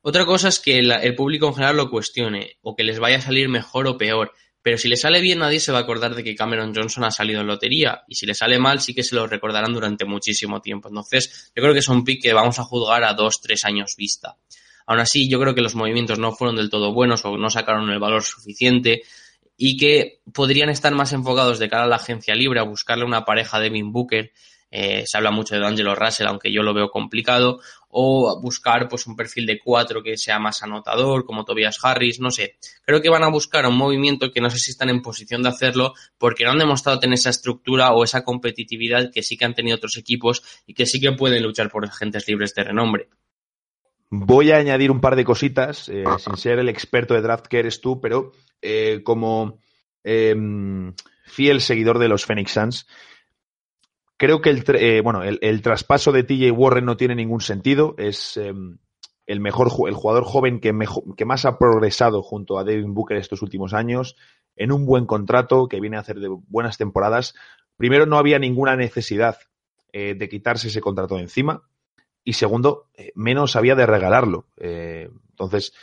[0.00, 3.20] Otra cosa es que el público en general lo cuestione o que les vaya a
[3.20, 4.32] salir mejor o peor.
[4.62, 7.10] Pero si le sale bien, nadie se va a acordar de que Cameron Johnson ha
[7.10, 8.02] salido en lotería.
[8.08, 10.88] Y si le sale mal, sí que se lo recordarán durante muchísimo tiempo.
[10.88, 13.94] Entonces, yo creo que es un pick que vamos a juzgar a dos, tres años
[13.96, 14.36] vista.
[14.86, 17.90] Aún así, yo creo que los movimientos no fueron del todo buenos o no sacaron
[17.90, 19.02] el valor suficiente
[19.56, 23.24] y que podrían estar más enfocados de cara a la agencia libre a buscarle una
[23.24, 24.32] pareja de Devin Booker
[24.70, 29.06] eh, se habla mucho de Angelo Russell, aunque yo lo veo complicado, o buscar pues
[29.06, 32.56] un perfil de cuatro que sea más anotador, como Tobias Harris, no sé.
[32.84, 35.48] Creo que van a buscar un movimiento que no sé si están en posición de
[35.48, 39.54] hacerlo, porque no han demostrado tener esa estructura o esa competitividad que sí que han
[39.54, 43.08] tenido otros equipos y que sí que pueden luchar por agentes libres de renombre.
[44.10, 47.58] Voy a añadir un par de cositas, eh, sin ser el experto de draft que
[47.58, 49.58] eres tú, pero eh, como
[50.04, 52.86] em, fiel seguidor de los Phoenix Suns,
[54.16, 57.94] Creo que el, eh, bueno, el, traspaso de TJ Warren no tiene ningún sentido.
[57.98, 58.78] Es em,
[59.26, 60.72] el mejor el jugador joven que,
[61.16, 64.16] que más ha progresado junto a Devin Booker estos últimos años,
[64.56, 67.34] en un buen contrato que viene a hacer de buenas temporadas.
[67.76, 69.36] Primero, no había ninguna necesidad
[69.92, 71.68] eh, de quitarse ese contrato de encima.
[72.24, 74.46] Y segundo, eh, menos había de regalarlo.
[74.56, 75.74] entonces,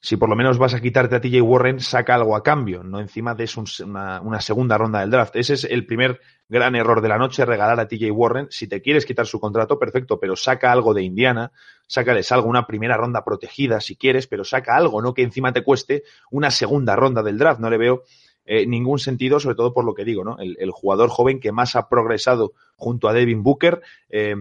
[0.00, 3.00] si por lo menos vas a quitarte a TJ Warren, saca algo a cambio, no
[3.00, 3.48] encima de
[3.84, 5.34] una, segunda ronda del draft.
[5.34, 8.46] Ese es el primer gran error de la noche, regalar a TJ Warren.
[8.50, 11.50] Si te quieres quitar su contrato, perfecto, pero saca algo de Indiana,
[11.88, 15.64] sácales algo, una primera ronda protegida si quieres, pero saca algo, no que encima te
[15.64, 17.60] cueste una segunda ronda del draft.
[17.60, 18.04] No le veo
[18.44, 20.38] eh, ningún sentido, sobre todo por lo que digo, ¿no?
[20.38, 23.82] El, el, jugador joven que más ha progresado junto a Devin Booker.
[24.08, 24.36] Eh,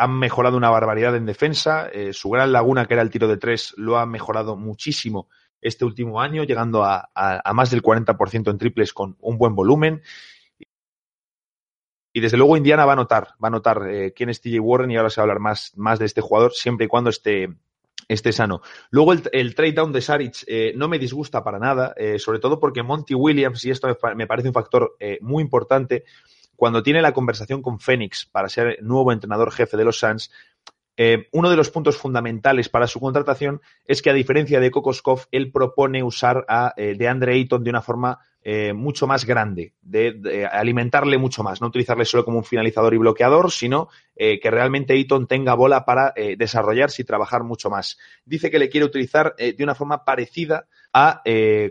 [0.00, 1.90] han mejorado una barbaridad en defensa.
[1.92, 5.28] Eh, su gran laguna, que era el tiro de tres, lo ha mejorado muchísimo
[5.60, 7.10] este último año, llegando a,
[7.52, 10.00] más del 40% en triples con un buen volumen.
[12.14, 14.90] Y desde luego Indiana va a notar, va a notar eh, quién es TJ Warren
[14.90, 15.40] y ahora se va a hablar
[15.76, 17.50] más, de este jugador siempre y cuando esté,
[18.08, 18.62] esté sano.
[18.90, 22.82] Luego el, trade down de Saric eh, no me disgusta para nada, sobre todo porque
[22.82, 26.04] Monty Williams, y esto me parece un factor muy importante,
[26.60, 30.30] cuando tiene la conversación con Phoenix para ser nuevo entrenador jefe de los Suns,
[31.02, 35.28] Eh, uno de los puntos fundamentales para su contratación es que, a diferencia de Kokoskov,
[35.30, 40.46] él propone usar a eh, DeAndre Ayton de una forma eh, mucho más grande, de,
[40.52, 45.26] alimentarle mucho más, no utilizarle solo como un finalizador y bloqueador, sino que realmente Ayton
[45.26, 47.98] tenga bola para desarrollarse y trabajar mucho más.
[48.26, 51.22] Dice que le quiere utilizar de una forma parecida a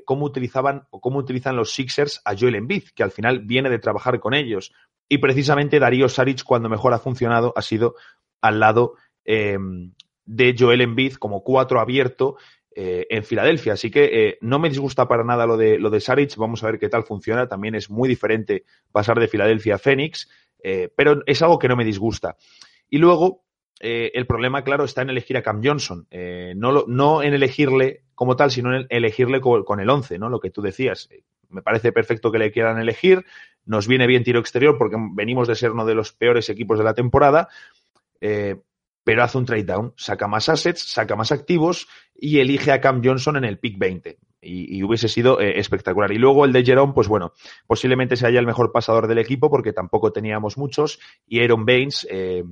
[0.06, 3.78] cómo utilizaban o cómo utilizan los Sixers a Joel Embiid, que al final viene de
[3.78, 4.74] trabajar con ellos.
[5.08, 7.94] Y precisamente Darío Saric, cuando mejor ha funcionado, ha sido
[8.42, 8.96] al lado
[9.32, 9.92] Em,
[10.26, 12.38] de Joel Embiid como cuatro abierto
[12.76, 13.74] eh, en Filadelfia.
[13.74, 16.36] Así que eh, no me disgusta para nada lo de, lo de Saric.
[16.36, 17.48] Vamos a ver qué tal funciona.
[17.48, 20.28] También es muy diferente pasar de Filadelfia a Phoenix,
[20.64, 22.38] eh, pero es algo que no me disgusta.
[22.90, 23.44] Y luego,
[23.80, 26.08] el problema, claro, está en elegir a Cam Johnson.
[26.56, 30.30] no, no en elegirle como tal, sino en elegirle con, el 11, ¿no?
[30.30, 31.08] Lo que tú decías.
[31.50, 33.26] Me parece perfecto que le quieran elegir.
[33.64, 36.84] Nos viene bien tiro exterior porque venimos de ser uno de los peores equipos de
[36.84, 37.48] la temporada
[39.10, 43.02] pero hace un trade down, saca más assets, saca más activos y elige a Cam
[43.04, 44.20] Johnson en el pick 20.
[44.40, 46.12] Y, hubiese sido eh, espectacular.
[46.12, 47.34] Y luego el de Jerome, pues bueno,
[47.66, 51.00] posiblemente sea ya el mejor pasador del equipo porque tampoco teníamos muchos.
[51.26, 52.44] Y Aaron Baines, eh,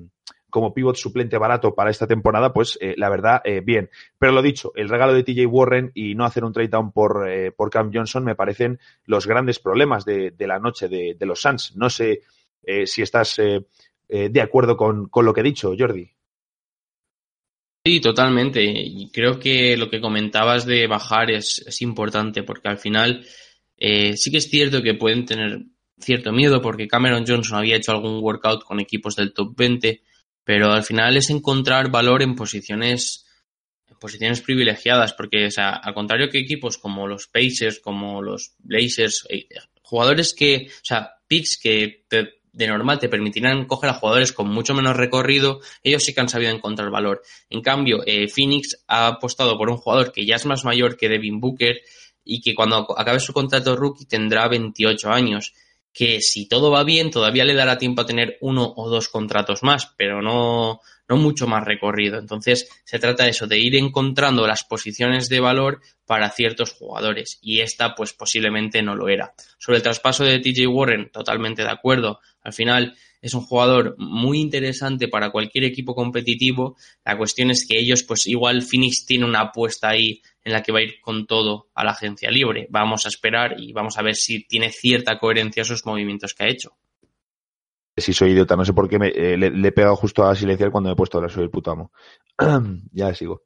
[0.50, 3.92] como pivot suplente barato para esta temporada, pues eh, la verdad, bien.
[4.18, 7.24] Pero lo dicho, el regalo de TJ Warren y no hacer un trade down por,
[7.56, 11.76] por Cam Johnson me parecen los grandes problemas de, la noche de, los Suns.
[11.76, 12.24] No sé
[12.86, 13.40] si estás
[14.10, 16.17] de acuerdo con, con lo que he dicho, Jordi.
[17.88, 18.62] Sí, totalmente.
[18.62, 23.26] Y creo que lo que comentabas de bajar es, importante porque al final
[23.78, 25.62] eh, sí que es cierto que pueden tener
[25.98, 30.04] cierto miedo porque Cameron Johnson había hecho algún workout con equipos del top 20,
[30.44, 33.26] pero al final es encontrar valor en posiciones
[33.90, 39.26] en posiciones privilegiadas porque o al contrario que equipos como los Pacers, como los Blazers,
[39.30, 39.48] eh,
[39.82, 44.50] jugadores que, o sea, picks que te de normal te permitirán coger a jugadores con
[44.50, 47.22] mucho menos recorrido, ellos sí que han sabido encontrar valor.
[47.50, 51.08] En cambio, eh, Phoenix ha apostado por un jugador que ya es más mayor que
[51.08, 51.78] Devin Booker
[52.26, 55.54] y que cuando acabe su contrato rookie tendrá 28 años
[55.98, 59.64] que si todo va bien todavía le dará tiempo a tener uno o dos contratos
[59.64, 62.20] más, pero no, no mucho más recorrido.
[62.20, 67.40] Entonces se trata de eso, de ir encontrando las posiciones de valor para ciertos jugadores
[67.42, 69.34] y esta pues posiblemente no lo era.
[69.58, 72.20] Sobre el traspaso de TJ Warren, totalmente de acuerdo.
[72.44, 76.78] Al final es un jugador muy interesante para cualquier equipo competitivo.
[77.04, 80.72] La cuestión es que ellos, pues igual Phoenix tiene una apuesta ahí en la que
[80.72, 82.68] va a ir con todo a la agencia libre.
[82.70, 86.50] Vamos a esperar y vamos a ver si tiene cierta coherencia esos movimientos que ha
[86.50, 86.78] hecho.
[87.98, 90.90] Si soy idiota, no sé por qué eh, le, he pegado justo a silenciar cuando
[90.90, 91.92] me he puesto a soy el putamo.
[92.92, 93.44] ya sigo.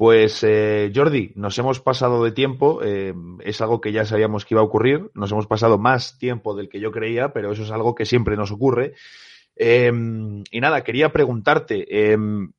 [0.00, 4.54] Pues eh, Jordi, nos hemos pasado de tiempo, eh, es algo que ya sabíamos que
[4.54, 7.70] iba a ocurrir, nos hemos pasado más tiempo del que yo creía, pero eso es
[7.70, 8.94] algo que siempre nos ocurre.
[9.56, 12.50] Em, y nada, quería preguntarte, em,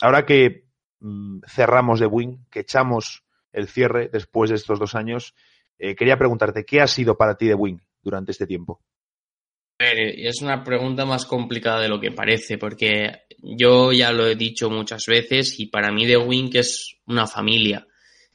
[0.00, 0.64] ahora que
[0.98, 5.36] mm, cerramos de Wing, que echamos el cierre después de estos dos años,
[5.78, 8.80] eh, quería preguntarte, ¿qué ha sido para ti de Wing durante este tiempo?
[9.82, 14.70] Es una pregunta más complicada de lo que parece, porque yo ya lo he dicho
[14.70, 17.86] muchas veces y para mí The Wink es una familia.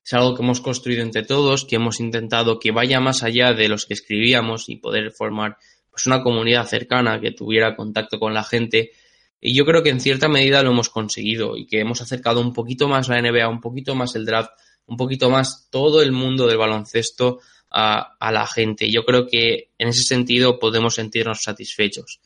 [0.03, 3.69] Es algo que hemos construido entre todos, que hemos intentado que vaya más allá de
[3.69, 5.57] los que escribíamos y poder formar
[5.89, 8.91] pues una comunidad cercana que tuviera contacto con la gente.
[9.39, 12.53] Y yo creo que en cierta medida lo hemos conseguido y que hemos acercado un
[12.53, 14.51] poquito más la NBA, un poquito más el draft,
[14.85, 18.89] un poquito más todo el mundo del baloncesto a, la gente.
[18.91, 22.21] Yo creo que en ese sentido podemos sentirnos satisfechos.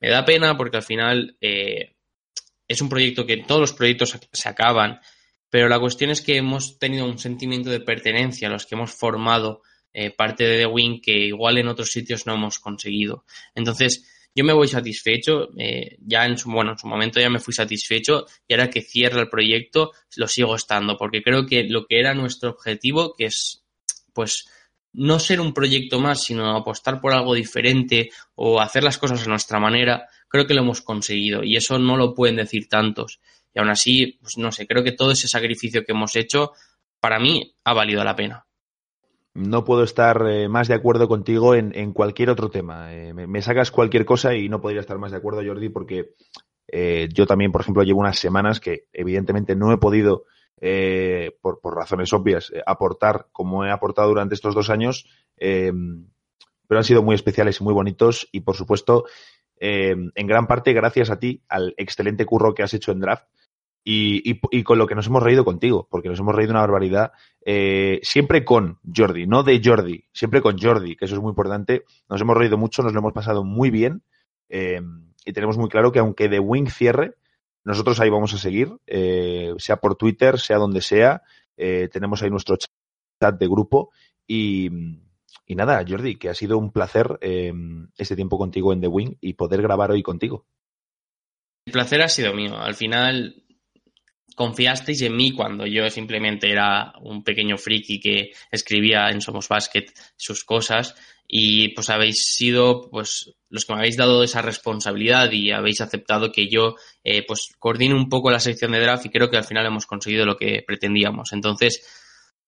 [0.00, 1.96] Me da pena porque al final eh,
[2.68, 5.00] es un proyecto que todos los proyectos se acaban,
[5.48, 8.92] pero la cuestión es que hemos tenido un sentimiento de pertenencia a los que hemos
[8.92, 9.62] formado
[9.92, 13.24] eh, parte de The Wing que igual en otros sitios no hemos conseguido.
[13.54, 17.38] Entonces, yo me voy satisfecho, eh, ya en su, bueno, en su momento ya me
[17.38, 21.86] fui satisfecho y ahora que cierra el proyecto lo sigo estando, porque creo que lo
[21.86, 23.64] que era nuestro objetivo, que es
[24.12, 24.46] pues
[24.96, 29.30] no ser un proyecto más, sino apostar por algo diferente o hacer las cosas a
[29.30, 33.20] nuestra manera, creo que lo hemos conseguido y eso no lo pueden decir tantos.
[33.54, 36.52] Y aún así, pues no sé, creo que todo ese sacrificio que hemos hecho,
[36.98, 38.46] para mí, ha valido la pena.
[39.34, 42.94] No puedo estar eh, más de acuerdo contigo en, cualquier otro tema.
[42.94, 46.14] Eh, me, sacas cualquier cosa y no podría estar más de acuerdo, Jordi, porque
[46.68, 50.24] eh, yo también, por ejemplo, llevo unas semanas que evidentemente no he podido
[50.58, 55.70] eh, por, razones obvias, eh, aportar como he aportado durante estos dos años, eh,
[56.66, 58.28] pero han sido muy especiales y muy bonitos.
[58.32, 59.04] Y, por supuesto,
[59.58, 63.26] en gran parte gracias a ti, al excelente curro que has hecho en draft.
[63.88, 67.12] Y, con lo que nos hemos reído contigo, porque nos hemos reído una barbaridad,
[68.02, 71.84] siempre con Jordi, no de Jordi, siempre con Jordi, que eso es muy importante.
[72.08, 74.02] Nos hemos reído mucho, nos lo hemos pasado muy bien.
[74.48, 77.14] Y tenemos muy claro que aunque de Wing cierre,
[77.66, 81.22] nosotros ahí vamos a seguir, eh, sea por Twitter, sea donde sea.
[81.56, 83.90] Eh, tenemos ahí nuestro chat de grupo
[84.24, 84.70] y,
[85.48, 87.52] nada, Jordi, que ha sido un placer eh,
[87.98, 90.46] este tiempo contigo en The Wing y poder grabar hoy contigo.
[91.66, 92.56] El placer ha sido mío.
[92.56, 93.42] Al final
[94.34, 99.86] confiasteis en mí cuando yo simplemente era un pequeño friki que escribía en Somos Basket
[100.16, 100.94] sus cosas
[101.28, 106.32] y pues habéis sido pues los que me habéis dado esa responsabilidad y habéis aceptado
[106.32, 109.44] que yo eh, pues coordine un poco la sección de draft y creo que al
[109.44, 111.32] final hemos conseguido lo que pretendíamos.
[111.32, 111.84] Entonces,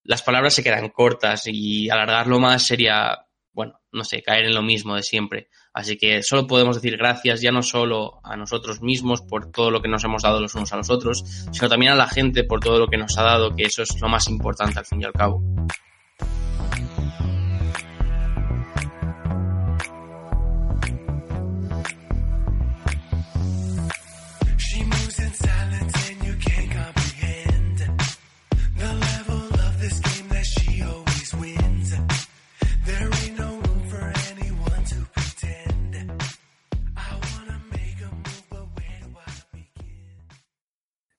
[0.03, 4.61] las palabras se quedan cortas y alargarlo más sería, bueno, no sé, caer en lo
[4.61, 5.49] mismo de siempre.
[5.79, 9.81] Así que solo podemos decir gracias ya no solo a nosotros mismos por todo lo
[9.81, 12.59] que nos hemos dado los unos a los otros, sino también a la gente por
[12.59, 15.05] todo lo que nos ha dado, que eso es lo más importante al fin y
[15.05, 15.41] al cabo.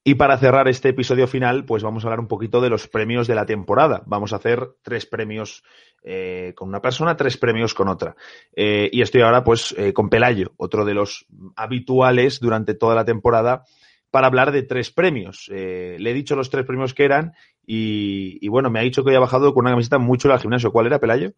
[0.03, 3.27] Y para cerrar este episodio final, pues vamos a hablar un poquito de los premios
[3.27, 4.03] de la temporada.
[4.07, 5.63] Vamos a hacer tres premios
[6.03, 8.17] eh, con una persona, tres premios con otra.
[8.57, 13.05] Eh, y estoy ahora pues eh, con Pelayo, otro de los habituales durante toda la
[13.05, 13.65] temporada,
[14.11, 15.49] para hablar de tres premios.
[15.49, 17.35] le he dicho los tres premios que eran
[17.65, 20.73] y, bueno, me ha dicho que hoy bajado con una camiseta mucho al gimnasio.
[20.73, 21.33] ¿Cuál era, Pelayo?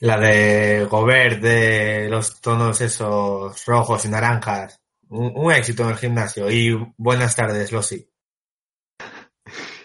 [0.00, 4.82] La de Gobert, de los tonos esos rojos y naranjas.
[5.08, 6.50] Un, éxito en el gimnasio.
[6.50, 8.08] Y buenas tardes, Losi.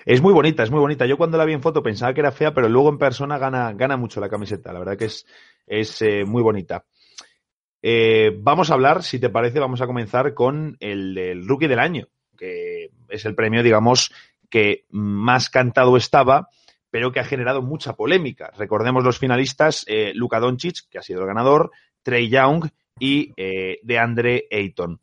[0.05, 1.05] Es muy bonita, es muy bonita.
[1.05, 3.71] Yo cuando la vi en foto pensaba que era fea, pero luego en persona gana,
[3.73, 4.73] gana mucho la camiseta.
[4.73, 5.25] La verdad que es,
[5.67, 6.85] es eh, muy bonita.
[7.83, 11.79] Eh, vamos a hablar, si te parece, vamos a comenzar con el, el Rookie del
[11.79, 12.07] Año,
[12.37, 14.11] que es el premio, digamos,
[14.49, 16.49] que más cantado estaba,
[16.91, 18.51] pero que ha generado mucha polémica.
[18.57, 21.71] Recordemos los finalistas, eh, Luka Doncic, que ha sido el ganador,
[22.03, 22.67] Trey Young
[22.99, 24.99] y eh, DeAndre Ayton.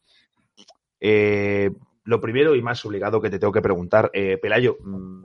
[1.01, 1.71] Eh,
[2.05, 5.25] lo primero y más obligado que te tengo que preguntar, eh, Pelayo, mm,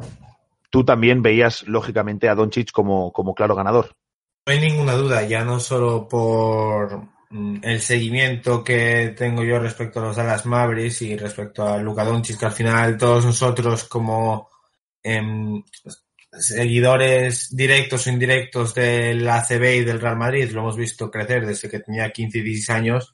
[0.69, 3.95] tú también veías lógicamente a Doncic como, como claro ganador.
[4.45, 9.99] No hay ninguna duda, ya no solo por mm, el seguimiento que tengo yo respecto
[9.99, 14.49] a los Dallas Mavericks y respecto a Luka Doncic, que al final todos nosotros como
[15.01, 15.21] eh,
[16.39, 21.69] seguidores directos o indirectos del ACB y del Real Madrid lo hemos visto crecer desde
[21.69, 23.12] que tenía 15 y 16 años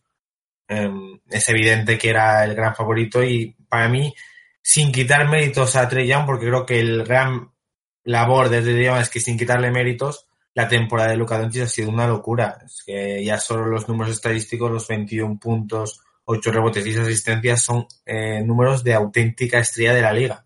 [0.70, 4.14] es evidente que era el gran favorito y para mí,
[4.62, 7.52] sin quitar méritos a Trey Young, porque creo que el gran
[8.04, 11.90] labor de Trey Young es que sin quitarle méritos, la temporada de Luka ha sido
[11.90, 12.60] una locura.
[12.66, 17.62] Es que ya solo los números estadísticos, los 21 puntos, 8 rebotes y 6 asistencias
[17.62, 20.46] son eh, números de auténtica estrella de la liga.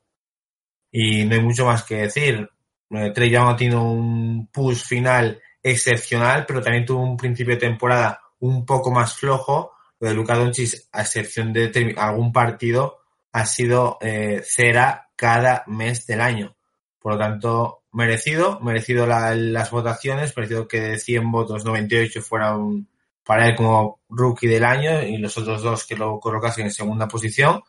[0.91, 2.49] Y no hay mucho más que decir.
[2.91, 7.61] Eh, Trey Young ha tenido un push final excepcional, pero también tuvo un principio de
[7.61, 9.73] temporada un poco más flojo
[10.03, 12.99] lo de Luka Doncic, a excepción de algún partido,
[13.31, 16.57] ha sido eh, cera cada mes del año.
[16.99, 22.89] Por lo tanto, merecido, merecido la, las votaciones, merecido que de 100 votos 98 fueran
[23.23, 27.07] para él como rookie del año y los otros dos que lo colocasen en segunda
[27.07, 27.63] posición.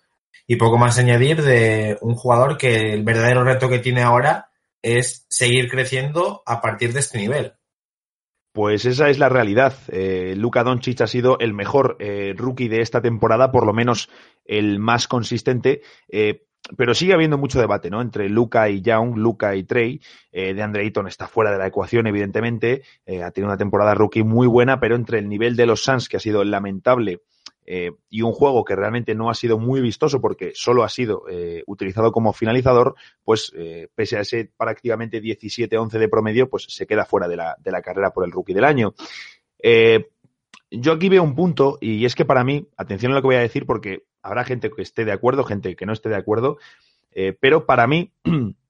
[0.48, 4.48] Y poco más añadir de un jugador que el verdadero reto que tiene ahora
[4.82, 7.54] es seguir creciendo a partir de este nivel.
[8.54, 9.74] Pues esa es la realidad.
[9.88, 14.08] Eh, Luka Doncic ha sido el mejor eh, rookie de esta temporada, por lo menos
[14.44, 15.82] el más consistente.
[16.08, 18.00] Eh, pero sigue habiendo mucho debate, ¿no?
[18.00, 20.00] Entre Luca y Young, Luca y Trey.
[20.30, 22.82] Eh, de Andre está fuera de la ecuación, evidentemente.
[23.08, 26.18] Ha tenido una temporada rookie muy buena, pero entre el nivel de los Suns, que
[26.18, 27.22] ha sido lamentable,
[27.66, 31.24] eh, y un juego que realmente no ha sido muy vistoso porque solo ha sido
[31.30, 36.86] eh, utilizado como finalizador, pues eh, pese a ese prácticamente 17-11 de promedio, pues se
[36.86, 38.94] queda fuera de la, de la carrera por el rookie del año.
[40.70, 43.36] Yo aquí veo un punto y es que para mí, atención a lo que voy
[43.36, 46.58] a decir porque habrá gente que esté de acuerdo, gente que no esté de acuerdo,
[47.40, 48.12] pero para mí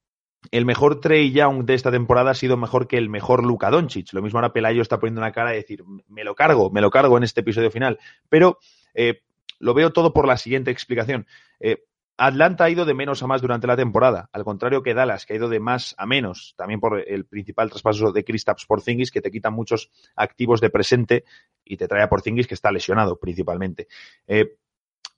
[0.51, 4.13] el mejor Trey Young de esta temporada ha sido mejor que el mejor Luka Doncic.
[4.13, 6.91] Lo mismo ahora Pelayo está poniendo una cara de decir, me lo cargo, me lo
[6.91, 7.99] cargo en este episodio final.
[8.29, 8.59] Pero
[8.95, 9.23] eh,
[9.59, 11.27] lo veo todo por la siguiente explicación.
[11.61, 11.85] Eh,
[12.17, 15.33] Atlanta ha ido de menos a más durante la temporada, al contrario que Dallas, que
[15.33, 19.21] ha ido de más a menos, también por el principal traspaso de Kristaps Porzingis, que
[19.21, 21.25] te quita muchos activos de presente
[21.65, 23.89] y te trae a Porzingis, que está lesionado principalmente.
[24.29, 24.57] Eh,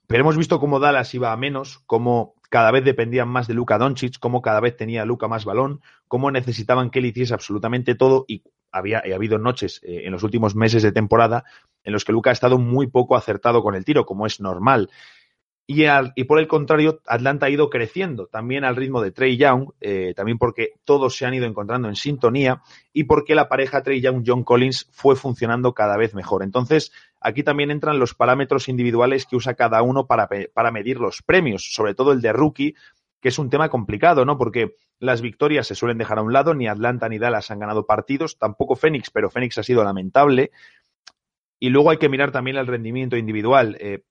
[0.07, 3.77] pero hemos visto cómo Dallas iba a menos, cómo cada vez dependían más de Luka
[3.77, 8.25] Doncic, cómo cada vez tenía Luka más balón, cómo necesitaban que él hiciese absolutamente todo
[8.27, 11.45] y había ha habido noches eh, en los últimos meses de temporada
[11.83, 14.89] en los que Luka ha estado muy poco acertado con el tiro, como es normal.
[15.69, 15.83] Y,
[16.15, 20.13] y, por el contrario, Atlanta ha ido creciendo también al ritmo de Trey Young, eh,
[20.15, 22.61] también porque todos se han ido encontrando en sintonía
[22.93, 26.43] y porque la pareja Trey Young-John Collins fue funcionando cada vez mejor.
[26.43, 31.21] Entonces, aquí también entran los parámetros individuales que usa cada uno para, para medir los
[31.21, 32.73] premios, sobre todo el de rookie,
[33.19, 34.37] que es un tema complicado, ¿no?
[34.37, 37.85] Porque las victorias se suelen dejar a un lado, ni Atlanta ni Dallas han ganado
[37.85, 40.51] partidos, tampoco Phoenix, pero Phoenix ha sido lamentable.
[41.59, 43.75] Y luego hay que mirar también el rendimiento individual.
[43.81, 44.03] Eh,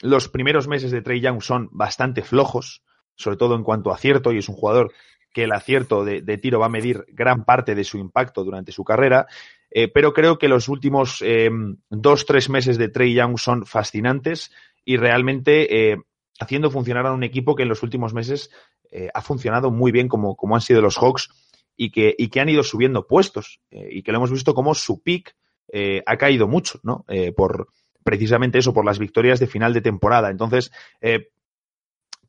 [0.00, 2.82] los primeros meses de Trey Young son bastante flojos,
[3.14, 4.92] sobre todo en cuanto a acierto, y es un jugador
[5.32, 8.84] que el acierto de, tiro va a medir gran parte de su impacto durante su
[8.84, 9.26] carrera.
[9.70, 11.50] Eh, pero creo que los últimos eh,
[11.88, 14.52] dos, tres meses de Trey Young son fascinantes
[14.84, 15.96] y realmente eh,
[16.38, 18.50] haciendo funcionar a un equipo que en los últimos meses
[19.14, 21.30] ha funcionado muy bien como, han sido los Hawks
[21.78, 25.02] y que, y que han ido subiendo puestos y que lo hemos visto como su
[25.02, 25.34] pick
[26.04, 27.06] ha caído mucho, ¿no?
[27.34, 27.68] por,
[28.04, 30.30] precisamente eso, por las victorias de final de temporada.
[30.30, 31.28] Entonces, eh,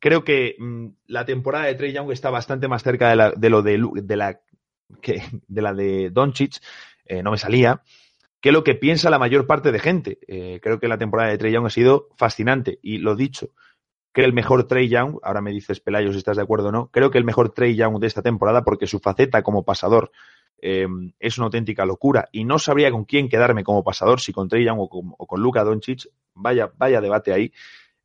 [0.00, 3.50] creo que mm, la temporada de Trey Young está bastante más cerca de, la, de
[3.50, 4.40] lo de, de, la
[5.00, 6.58] que de la de Doncic,
[7.06, 7.82] eh, no me salía,
[8.40, 10.18] que lo que piensa la mayor parte de gente.
[10.28, 13.50] Eh, creo que la temporada de Trey Young ha sido fascinante y lo dicho,
[14.12, 16.88] que el mejor Trey Young, ahora me dices Pelayo si estás de acuerdo o no,
[16.88, 20.12] creo que el mejor Trey Young de esta temporada porque su faceta como pasador
[20.60, 20.86] eh,
[21.18, 24.64] es una auténtica locura y no sabría con quién quedarme como pasador, si con Trey
[24.64, 27.52] Young o con, o con Luka Doncic, vaya, vaya debate ahí,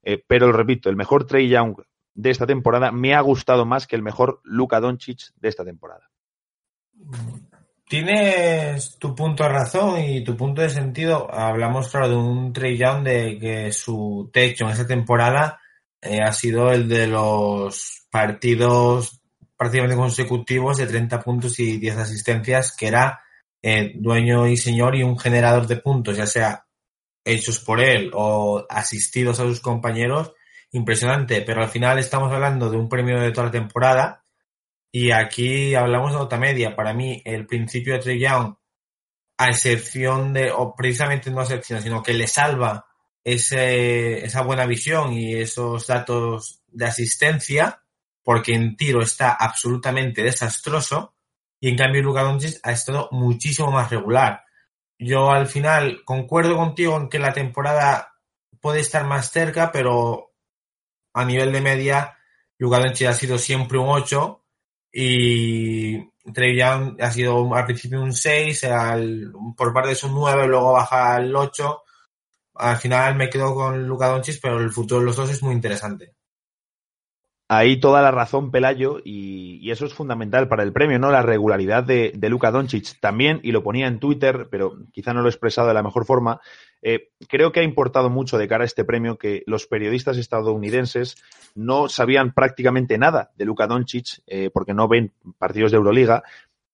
[0.03, 1.75] eh, pero lo repito, el mejor Trey Young
[2.13, 6.09] de esta temporada me ha gustado más que el mejor Luka Doncic de esta temporada.
[7.87, 11.27] Tienes tu punto de razón y tu punto de sentido.
[11.33, 15.59] Hablamos, claro, de un Trey Young de que su techo en esta temporada
[16.01, 19.18] eh, ha sido el de los partidos
[19.59, 23.19] prácticamente consecutivos de 30 puntos y 10 asistencias, que era
[23.61, 26.65] eh, dueño y señor y un generador de puntos, ya sea
[27.25, 30.31] hechos por él o asistidos a sus compañeros,
[30.71, 31.41] impresionante.
[31.41, 34.23] Pero al final estamos hablando de un premio de toda la temporada
[34.93, 36.73] y aquí hablamos de nota media.
[36.73, 38.55] Para mí, el principio de Trey Young,
[39.39, 42.85] a excepción de, o precisamente no a excepción, sino que le salva
[43.25, 47.83] ese, esa buena visión y esos datos de asistencia,
[48.29, 51.15] porque en tiro está absolutamente desastroso
[51.59, 54.43] y en cambio Luka Doncic ha estado muchísimo más regular.
[54.99, 58.13] Yo al final concuerdo contigo en que la temporada
[58.61, 60.31] puede estar más cerca, pero
[61.11, 62.19] a nivel de media
[62.59, 64.45] Luka Doncic ha sido siempre un 8
[64.93, 65.97] y
[66.31, 68.63] Trey Young ha sido al principio un 6,
[69.57, 71.81] por parte de su 9, luego baja al 8.
[72.57, 75.55] Al final me quedo con Luka Doncic, pero el futuro de los dos es muy
[75.55, 76.18] interesante.
[77.51, 81.09] Ahí toda la razón, Pelayo, y, eso es fundamental para el premio, ¿no?
[81.09, 85.21] La regularidad de, de Luka Doncic también, y lo ponía en Twitter, pero quizá no
[85.21, 86.41] lo he expresado de la mejor forma.
[86.83, 91.15] Eh, creo que ha importado mucho de cara a este premio que los periodistas estadounidenses
[91.55, 96.21] no sabían prácticamente nada de Luka Doncic, eh, porque no ven partidos de Euroliga,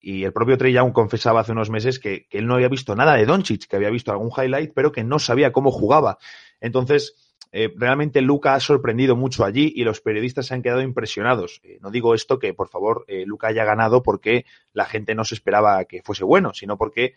[0.02, 2.98] y el propio Trey Young confesaba hace unos meses que, que él no había visto
[2.98, 6.18] nada de Doncic, que había visto algún highlight, pero que no sabía cómo jugaba.
[6.60, 7.25] Entonces,
[7.58, 11.62] eh, realmente Luca ha sorprendido mucho allí y los periodistas se han quedado impresionados.
[11.64, 14.44] Eh, no digo esto que, por favor, eh, Luca haya ganado porque
[14.74, 17.14] la gente no se esperaba que fuese bueno, sino porque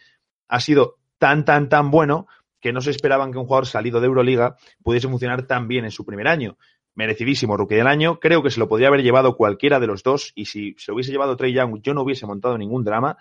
[0.47, 2.29] ha sido tan, tan, tan bueno
[2.61, 5.91] que no se esperaban que un jugador salido de Euroliga pudiese funcionar tan bien en
[5.91, 6.57] su primer año.
[6.95, 8.21] Merecidísimo rookie del año.
[8.21, 10.95] Creo que se lo podría haber llevado cualquiera de los dos y si se lo
[10.95, 13.17] hubiese llevado Trey Young yo no hubiese montado ningún drama,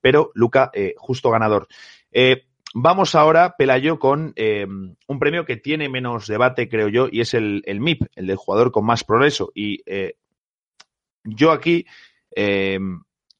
[0.00, 1.66] pero Luca justo ganador.
[2.78, 7.32] Vamos ahora, Pelayo, con eh, un premio que tiene menos debate, creo yo, y es
[7.32, 9.50] el, el MIP, el del jugador con más progreso.
[9.54, 10.16] Y eh,
[11.24, 11.86] yo aquí
[12.36, 12.78] eh,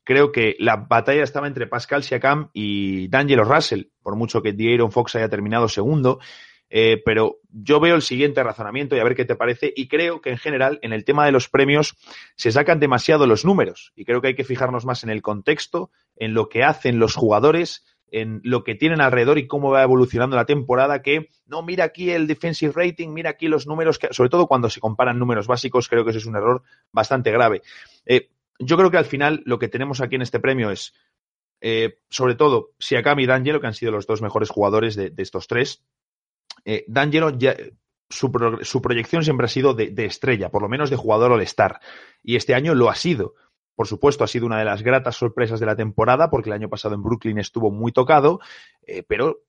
[0.05, 4.91] creo que la batalla estaba entre Pascal Siakam y D'Angelo Russell, por mucho que D'Aaron
[4.91, 6.19] Fox haya terminado segundo.
[7.05, 9.71] pero yo veo el siguiente razonamiento y a ver qué te parece.
[9.77, 11.95] Y creo que en general, en el tema de los premios,
[12.37, 13.93] se sacan demasiado los números.
[13.97, 17.15] Y creo que hay que fijarnos más en el contexto, en lo que hacen los
[17.15, 21.85] jugadores en lo que tienen alrededor y cómo va evolucionando la temporada, que no, mira
[21.85, 25.89] aquí el defensive rating, mira aquí los números, sobre todo cuando se comparan números básicos,
[25.89, 27.63] creo que eso es un error bastante grave.
[28.05, 30.95] Eh, yo creo que al final lo que tenemos aquí en este premio es,
[31.61, 35.47] eh, sobre todo, Siakam y D'Angelo, que han sido los dos mejores jugadores de, estos
[35.49, 35.85] tres.
[36.65, 37.57] Eh, D'Angelo ya,
[38.09, 38.31] su,
[38.63, 41.81] su, proyección siempre ha sido de, de, estrella, por lo menos de jugador all-star.
[42.23, 43.35] Y este año lo ha sido.
[43.77, 46.71] Por supuesto, ha sido una de las gratas sorpresas de la temporada, porque el año
[46.71, 48.41] pasado en Brooklyn estuvo muy tocado,
[48.87, 49.43] eh, pero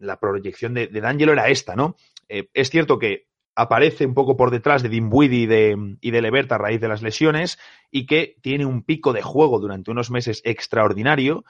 [0.00, 1.94] la proyección de, D'Angelo era esta, ¿no?
[2.28, 6.22] Eh, es cierto que aparece un poco por detrás de Dimwidi y de, y de
[6.22, 7.58] Levert a raíz de las lesiones
[7.90, 11.44] y que tiene un pico de juego durante unos meses extraordinario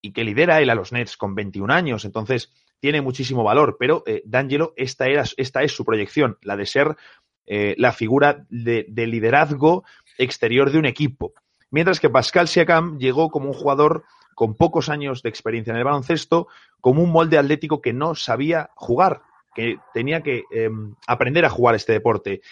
[0.00, 2.04] y que lidera él a los Nets con 21 años.
[2.04, 6.66] Entonces, tiene muchísimo valor, pero eh, D'Angelo, esta, era, esta es su proyección, la de
[6.66, 6.96] ser
[7.44, 9.84] la figura de, liderazgo
[10.16, 11.34] exterior de un equipo.
[11.72, 14.04] Mientras que Pascal Siakam llegó como un jugador
[14.34, 16.46] con pocos años de experiencia en el baloncesto,
[16.80, 19.22] como un molde atlético que no sabía jugar,
[19.54, 20.70] que tenía que eh,
[21.06, 22.42] aprender a jugar este deporte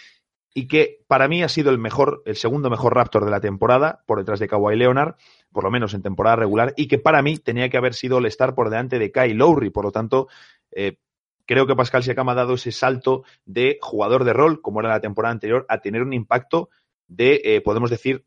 [0.53, 4.03] y que para mí ha sido el mejor, el segundo mejor Raptor de la temporada,
[4.05, 5.15] por detrás de Kawhi Leonard,
[5.51, 8.25] por lo menos en temporada regular, y que para mí tenía que haber sido el
[8.25, 9.69] estar por delante de Kyle Lowry.
[9.69, 10.27] Por lo tanto,
[10.71, 10.97] eh,
[11.45, 14.99] creo que Pascal Siakam ha dado ese salto de jugador de rol, como era la
[14.99, 16.69] temporada anterior, a tener un impacto
[17.07, 18.25] de, eh, podemos decir,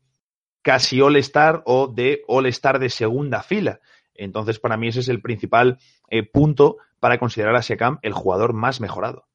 [0.65, 3.79] casi All-Star o de All-Star de segunda fila.
[4.15, 5.77] Entonces, para mí ese es el principal
[6.09, 9.27] eh, punto para considerar a Siakam el jugador más mejorado.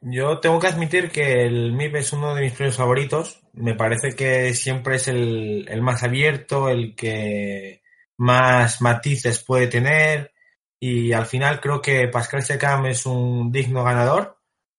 [0.00, 3.40] Yo tengo que admitir que el MIP es uno de mis premios favoritos.
[3.52, 7.82] Me parece que siempre es el, el más abierto, el que
[8.16, 10.32] más matices puede tener.
[10.78, 14.38] Y al final creo que Pascal Siakam es un digno ganador.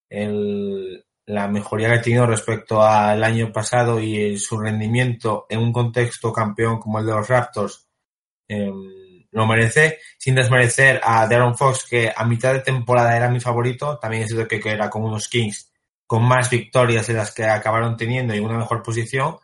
[0.10, 5.72] El, la mejoría que ha tenido respecto al año pasado y su rendimiento en un
[5.72, 7.88] contexto campeón como el de los Raptors
[8.48, 8.72] eh,
[9.32, 13.98] lo merece, sin desmerecer a Darren Fox, que a mitad de temporada era mi favorito,
[13.98, 15.72] también es cierto que, era como unos Kings
[16.06, 19.38] con más victorias de las que acabaron teniendo y una mejor posición,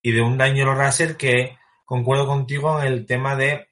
[0.00, 3.68] y de un Daniel Russell que concuerdo contigo en el tema de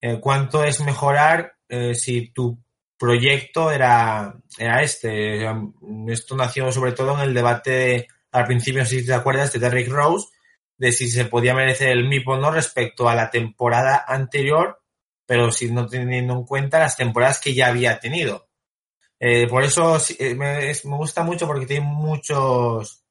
[0.00, 2.58] eh, cuánto es mejorar eh, si tu
[3.02, 5.44] proyecto era, era este.
[6.08, 10.28] Esto nació sobre todo en el debate al principio, si te acuerdas, de Derrick Rose,
[10.78, 14.82] de si se podía merecer el MIP o no respecto a la temporada anterior
[15.32, 18.50] pero si no teniendo en cuenta las temporadas que ya había tenido.
[19.18, 23.04] Eh, por eso eh, me, gusta mucho porque tiene muchos,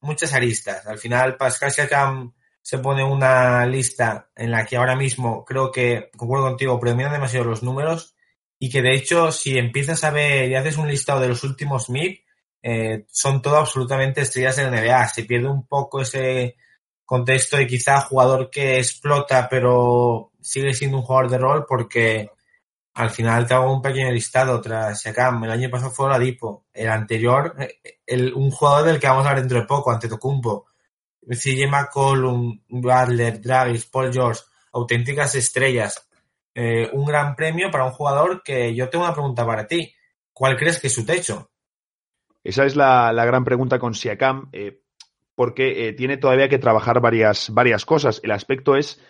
[0.00, 0.86] muchas aristas.
[0.86, 6.10] Al final, Pascal Siakam se pone una lista en la que ahora mismo creo que,
[6.16, 8.14] concuerdo contigo, predominan demasiado los números
[8.58, 11.90] y que de hecho, si empiezas a ver y haces un listado de los últimos
[11.90, 12.24] MIP,
[12.62, 15.08] eh, son todo absolutamente estrellas de NBA.
[15.08, 16.56] Se pierde un poco ese
[17.04, 22.30] contexto de quizá jugador que explota pero sigue siendo un jugador de rol porque
[22.94, 25.44] al final te hago un pequeño listado tras Siakam.
[25.44, 27.54] El año pasado fue Dipo El anterior,
[28.04, 30.66] el, un jugador del que vamos a hablar dentro de poco, ante Tocumpo.
[31.30, 34.40] CJ McCollum, Butler, Dragic, Paul George,
[34.72, 36.07] auténticas estrellas.
[36.60, 39.94] Eh, un gran premio para un jugador que yo tengo una pregunta para ti.
[40.32, 41.52] ¿Cuál crees que es su techo?
[42.42, 44.48] Esa es la, la gran pregunta con Siakam.
[44.52, 44.80] Eh,
[45.36, 48.20] porque eh, tiene todavía que trabajar varias, varias cosas.
[48.24, 49.00] El aspecto es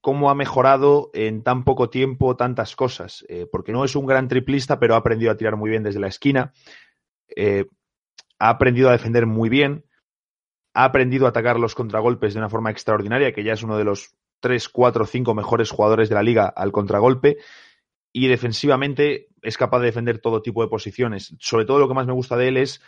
[0.00, 4.80] cómo ha mejorado en tan poco tiempo tantas cosas, porque no es un gran triplista,
[4.80, 6.52] pero ha aprendido a tirar muy bien desde la esquina,
[8.40, 9.84] ha aprendido a defender muy bien,
[10.74, 13.84] ha aprendido a atacar los contragolpes de una forma extraordinaria, que ya es uno de
[13.84, 17.38] los 3, 4, 5 mejores jugadores de la liga al contragolpe,
[18.12, 21.34] y defensivamente es capaz de defender todo tipo de posiciones.
[21.40, 22.82] Sobre todo lo que más me gusta de él es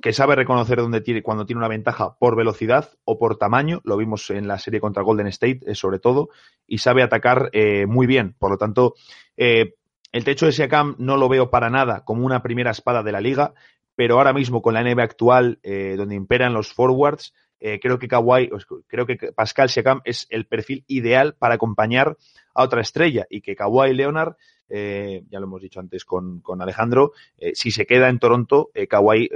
[0.00, 3.98] que sabe reconocer dónde tiene, cuando tiene una ventaja por velocidad o por tamaño, lo
[3.98, 6.30] vimos en la serie contra Golden State eh, sobre todo,
[6.66, 8.34] y sabe atacar eh, muy bien.
[8.38, 8.94] Por lo tanto,
[9.36, 9.74] eh,
[10.12, 13.20] el techo de Siakam no lo veo para nada como una primera espada de la
[13.20, 13.52] liga,
[13.94, 17.34] pero ahora mismo con la NBA actual, donde imperan los forwards,
[17.64, 18.50] eh, creo que Kawhi,
[18.88, 22.16] creo que Pascal Siakam es el perfil ideal para acompañar
[22.54, 24.34] a otra estrella y que Kawhi Leonard
[24.68, 28.70] eh, ya lo hemos dicho antes con, con Alejandro, eh, si se queda en Toronto,
[28.88, 29.28] Kawhi,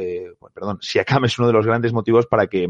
[0.53, 2.69] perdón, Siakam es uno de los grandes motivos para que,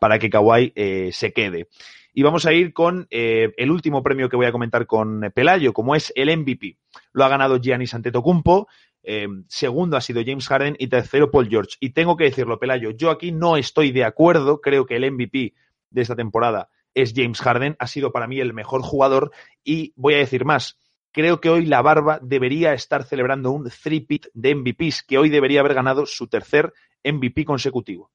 [0.00, 0.72] para que Kawhi
[1.12, 1.68] se quede.
[2.14, 5.94] Y vamos a ir con el último premio que voy a comentar con Pelayo, como
[5.94, 6.78] es el MVP.
[7.12, 8.68] Lo ha ganado Giannis Antetokounmpo,
[9.10, 11.76] eh, segundo ha sido James Harden y tercero Paul George.
[11.80, 15.54] Y tengo que decirlo, Pelayo, yo aquí no estoy de acuerdo, creo que el MVP
[15.88, 19.30] de esta temporada es James Harden, ha sido para mí el mejor jugador
[19.64, 20.78] y voy a decir más,
[21.10, 25.60] creo que hoy la Barba debería estar celebrando un three-pit de MVPs, que hoy debería
[25.60, 28.10] haber ganado su tercer MVP consecutivo.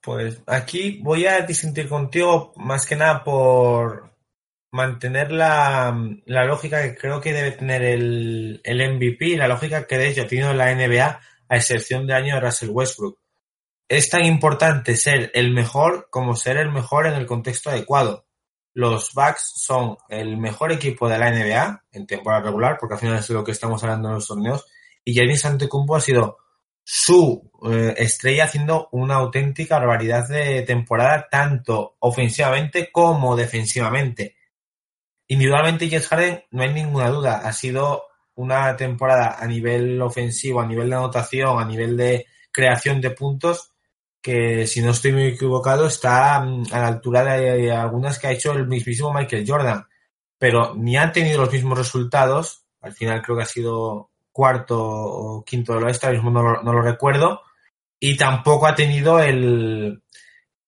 [0.00, 4.15] Pues aquí voy a disentir contigo más que nada por
[4.76, 9.98] mantener la, la lógica que creo que debe tener el, el MVP, la lógica que
[9.98, 13.18] de hecho ha tenido la NBA, a excepción de año de Russell Westbrook.
[13.88, 18.26] Es tan importante ser el mejor como ser el mejor en el contexto adecuado
[18.76, 23.18] los Bucks son el mejor equipo de la NBA en temporada regular, porque al final
[23.18, 24.66] es lo que estamos hablando en los torneos,
[25.02, 26.36] y Giannis Antetokounmpo ha sido
[26.84, 34.35] su eh, estrella haciendo una auténtica barbaridad de temporada, tanto ofensivamente como defensivamente.
[35.28, 38.04] Individualmente, James Harden, no hay ninguna duda, ha sido
[38.36, 43.72] una temporada a nivel ofensivo, a nivel de anotación, a nivel de creación de puntos,
[44.22, 48.32] que si no estoy muy equivocado está mm, a la altura de algunas que ha
[48.32, 49.86] hecho el mismísimo Michael Jordan,
[50.38, 55.44] pero ni han tenido los mismos resultados, al final creo que ha sido cuarto o
[55.44, 57.42] quinto del oeste, ahora mismo no lo, no lo recuerdo,
[57.98, 60.02] y tampoco ha tenido el,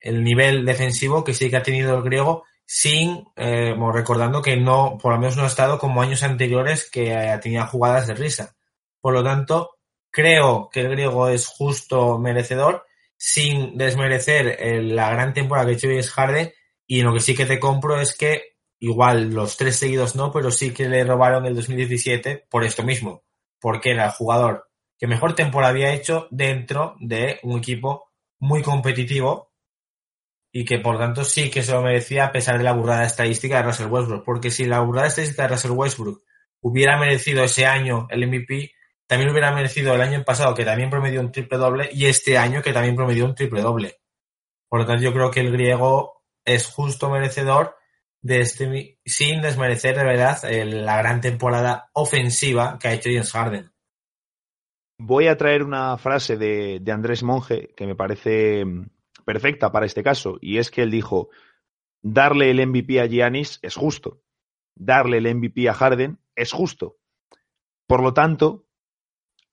[0.01, 4.99] el nivel defensivo que sí que ha tenido el griego sin, eh, recordando que no,
[5.01, 8.57] por lo menos no ha estado como años anteriores que eh, tenía jugadas de risa.
[9.01, 9.71] Por lo tanto,
[10.11, 12.85] creo que el griego es justo merecedor,
[13.17, 16.53] sin desmerecer la gran temporada que ha hecho James Harden,
[16.87, 20.51] y lo que sí que te compro es que igual los tres seguidos no, pero
[20.51, 23.25] sí que le robaron el 2017 por esto mismo,
[23.59, 29.48] porque era el jugador que mejor temporada había hecho dentro de un equipo muy competitivo
[30.53, 33.57] y que por tanto sí que se lo merecía a pesar de la burrada estadística
[33.57, 34.25] de Russell Westbrook.
[34.25, 36.23] Porque si la burrada estadística de Russell Westbrook
[36.61, 38.73] hubiera merecido ese año el MVP,
[39.07, 42.63] también hubiera merecido el año pasado que también promedió un triple doble y este año
[42.63, 43.97] que también promedió un triple doble.
[44.69, 47.77] Por lo tanto, yo creo que el griego es justo merecedor
[48.21, 53.73] de este, sin desmerecer de verdad la gran temporada ofensiva que ha hecho James Harden.
[55.01, 58.65] Voy a traer una frase de, de Andrés Monge que me parece
[59.29, 61.29] perfecta para este caso, y es que él dijo,
[62.01, 64.23] darle el MVP a Giannis es justo,
[64.75, 66.97] darle el MVP a Harden es justo.
[67.87, 68.65] Por lo tanto,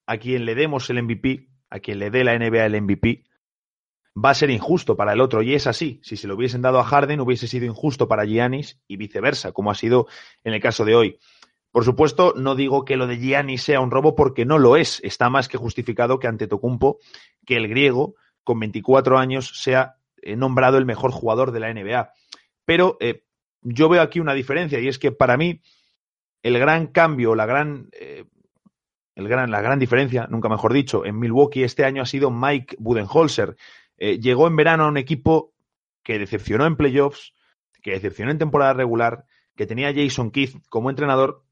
[0.05, 3.25] a quien le demos el MVP, a quien le dé la NBA el MVP,
[4.15, 5.99] va a ser injusto para el otro, y es así.
[6.03, 9.71] Si se lo hubiesen dado a Harden, hubiese sido injusto para Giannis y viceversa, como
[9.71, 10.07] ha sido
[10.45, 11.19] en el caso de hoy.
[11.71, 15.01] Por supuesto, no digo que lo de Giannis sea un robo porque no lo es.
[15.03, 16.99] Está más que justificado que ante Tocumpo,
[17.45, 18.15] que el griego
[18.45, 22.13] con 24 años sea eh, nombrado el mejor jugador de la NBA.
[22.63, 23.25] Pero eh,
[23.61, 25.61] yo veo aquí una diferencia y es que para mí
[26.43, 28.23] el gran cambio, la gran, eh,
[29.15, 32.77] el gran, la gran diferencia, nunca mejor dicho, en Milwaukee este año ha sido Mike
[32.79, 33.57] Budenholzer.
[33.97, 35.53] llegó en verano a un equipo
[36.03, 37.33] que decepcionó en playoffs,
[37.81, 39.25] que decepcionó en temporada regular,
[39.55, 41.44] que tenía a Jason Keith como entrenador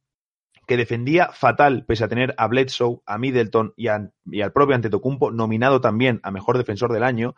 [0.68, 4.12] que defendía fatal, pese a tener a Bledsoe, a Middleton y, al
[4.54, 7.36] propio Antetokounmpo, nominado también a Mejor Defensor del Año,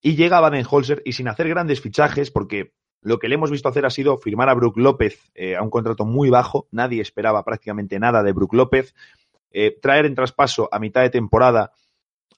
[0.00, 3.68] y llega a Baden-Holzer y sin hacer grandes fichajes, porque lo que le hemos visto
[3.68, 7.44] hacer ha sido firmar a Brook López eh, a un contrato muy bajo, nadie esperaba
[7.44, 8.94] prácticamente nada de Brook López,
[9.50, 11.72] eh, traer en traspaso a mitad de temporada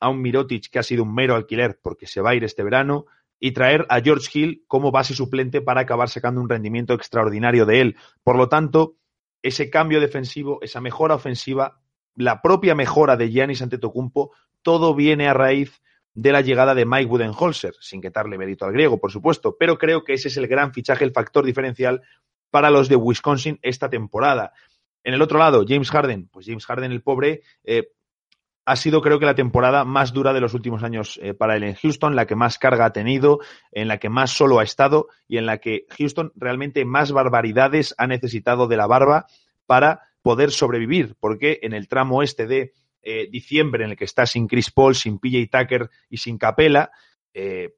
[0.00, 2.62] a un Mirotic que ha sido un mero alquiler porque se va a ir este
[2.62, 3.06] verano,
[3.40, 7.80] y traer a George Hill como base suplente para acabar sacando un rendimiento extraordinario de
[7.80, 7.96] él.
[8.22, 8.96] Por lo tanto,
[9.42, 11.80] ese cambio defensivo, esa mejora ofensiva,
[12.14, 14.32] la propia mejora de Giannis Antetokounmpo,
[14.62, 15.80] todo viene a raíz
[16.14, 20.02] de la llegada de Mike Budenholzer, sin quitarle mérito al griego, por supuesto, pero creo
[20.02, 22.02] que ese es el gran fichaje, el factor diferencial
[22.50, 24.52] para los de Wisconsin esta temporada.
[25.04, 27.92] En el otro lado, James Harden, pues James Harden, el pobre, eh,
[28.68, 31.64] ha sido creo que la temporada más dura de los últimos años eh, para él
[31.64, 33.40] en Houston, la que más carga ha tenido,
[33.72, 37.94] en la que más solo ha estado y en la que Houston realmente más barbaridades
[37.96, 39.26] ha necesitado de la barba
[39.64, 44.26] para poder sobrevivir, porque en el tramo este de eh, diciembre, en el que está
[44.26, 46.90] sin Chris Paul, sin PJ Tucker y sin Capela,
[47.32, 47.74] eh,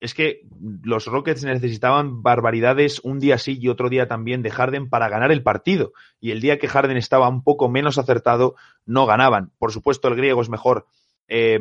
[0.00, 0.42] es que
[0.82, 5.32] los Rockets necesitaban barbaridades un día sí y otro día también de Harden para ganar
[5.32, 5.92] el partido.
[6.20, 9.52] Y el día que Harden estaba un poco menos acertado, no ganaban.
[9.58, 10.86] Por supuesto, el griego es mejor
[11.28, 11.58] eh,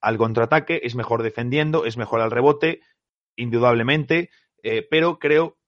[0.00, 2.80] al contraataque, es mejor defendiendo, es mejor al rebote,
[3.36, 4.30] indudablemente,
[4.62, 5.58] eh, pero creo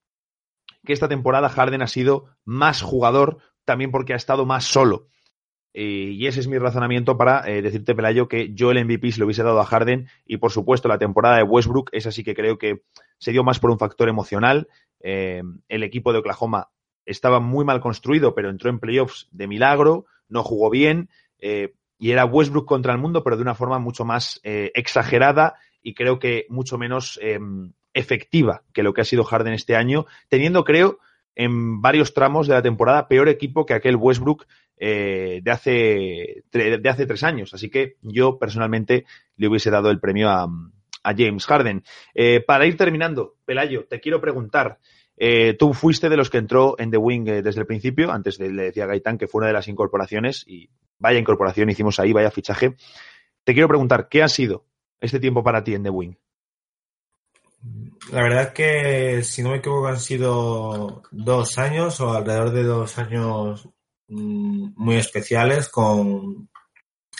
[0.85, 5.07] que esta temporada Harden ha sido más jugador también porque ha estado más solo.
[5.79, 9.19] Eh, y ese es mi razonamiento para eh, decirte, Pelayo, que yo el MVP se
[9.19, 12.33] lo hubiese dado a Harden y, por supuesto, la temporada de Westbrook, es así que
[12.33, 12.81] creo que
[13.19, 14.69] se dio más por un factor emocional.
[15.01, 16.71] Eh, el equipo de Oklahoma
[17.05, 21.09] estaba muy mal construido, pero entró en playoffs de milagro, no jugó bien
[21.39, 25.53] y era Westbrook contra el mundo, pero de una forma mucho más exagerada
[25.83, 27.19] y creo que mucho menos
[27.93, 30.97] efectiva que lo que ha sido Harden este año, teniendo, creo,
[31.37, 34.47] en varios tramos de la temporada peor equipo que aquel Westbrook
[34.77, 37.53] eh, de, hace, de hace tres años.
[37.53, 39.05] Así que yo personalmente
[39.35, 40.47] le hubiese dado el premio a,
[41.03, 41.85] James Harden.
[42.13, 44.77] Eh, para ir terminando, Pelayo, te quiero preguntar.
[45.15, 48.51] Eh, tú fuiste de los que entró en The Wing desde el principio, antes de,
[48.51, 50.69] le decía Gaitán que fue una de las incorporaciones y
[50.99, 52.75] vaya incorporación hicimos ahí, vaya fichaje.
[53.45, 54.65] Te quiero preguntar, ¿qué ha sido
[54.99, 56.15] este tiempo para ti en The Wing?
[58.11, 62.97] La verdad que, si no me equivoco, han sido dos años o alrededor de dos
[62.97, 63.69] años
[64.09, 66.49] muy especiales con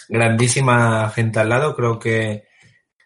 [0.09, 1.75] grandísima gente al lado.
[1.75, 2.45] Creo que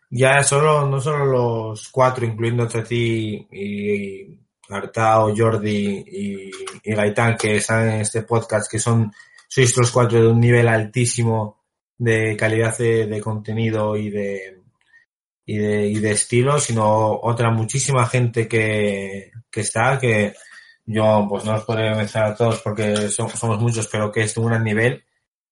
[0.10, 6.52] ya solo, no solo los cuatro, incluyendo a ti y Artao, Jordi y,
[6.94, 9.12] Gaitán, que están en este podcast, que son,
[9.48, 11.64] sois los cuatro de un nivel altísimo
[11.98, 14.62] de calidad de contenido y de,
[15.46, 20.34] y de, y de estilo, sino otra muchísima gente que, que está, que
[20.92, 24.42] yo pues no os podré mencionar a todos porque somos, muchos, pero que es de
[24.42, 25.04] un gran nivel.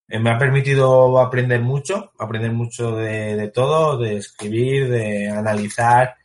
[0.07, 6.15] me ha permitido aprender mucho, aprender mucho de, todo, de escribir, de analizar,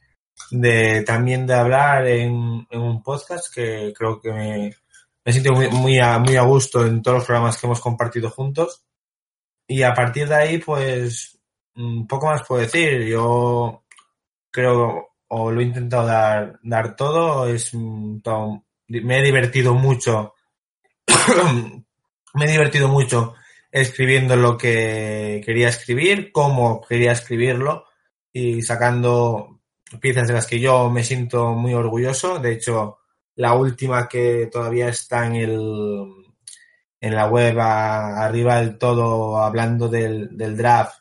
[0.50, 4.74] de también de hablar en, un podcast que creo que me,
[5.24, 8.30] me siento muy, muy, a, muy a gusto en todos los programas que hemos compartido
[8.30, 8.84] juntos.
[9.66, 11.38] Y a partir de ahí, pues,
[11.76, 13.04] un poco más puedo decir.
[13.06, 13.84] Yo
[14.50, 17.72] creo, o lo he intentado dar, dar todo, es
[18.22, 20.34] todo, me he divertido mucho.
[22.34, 23.34] me he divertido mucho
[23.70, 27.86] escribiendo lo que quería escribir, cómo quería escribirlo
[28.32, 29.62] y sacando
[30.00, 32.38] piezas de las que yo me siento muy orgulloso.
[32.38, 32.98] De hecho,
[33.34, 36.24] la última que todavía está en el
[37.00, 41.00] en la web arriba del todo hablando del, del draft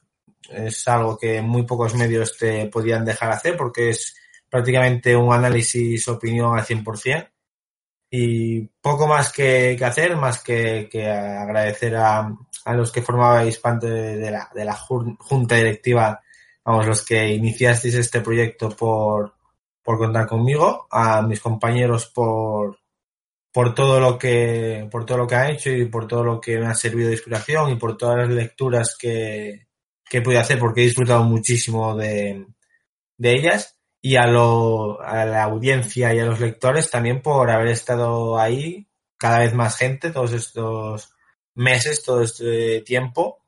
[0.50, 4.16] es algo que muy pocos medios te podían dejar hacer porque es
[4.50, 7.33] prácticamente un análisis opinión al 100%
[8.16, 12.32] y poco más que, hacer, más que, agradecer a,
[12.64, 16.22] a, los que formabais parte de, la, de la junta directiva,
[16.64, 19.34] vamos, los que iniciasteis este proyecto por,
[19.82, 22.78] por contar conmigo, a mis compañeros por,
[23.52, 26.60] por todo lo que, por todo lo que han hecho y por todo lo que
[26.60, 29.70] me ha servido de inspiración y por todas las lecturas que,
[30.08, 32.46] que he podido hacer porque he disfrutado muchísimo de,
[33.18, 33.76] de ellas
[34.06, 38.86] y a, lo, a la audiencia y a los lectores también por haber estado ahí,
[39.18, 41.16] cada vez más gente, todos estos
[41.56, 43.46] meses, todo este tiempo,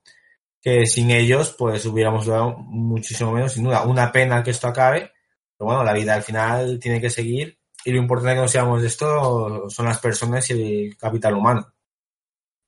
[0.61, 3.83] que sin ellos pues hubiéramos dado muchísimo menos, sin duda.
[3.83, 5.11] Una pena que esto acabe,
[5.57, 8.81] pero bueno, la vida al final tiene que seguir y lo importante que nos seamos
[8.81, 11.74] de esto son las personas y el capital humano.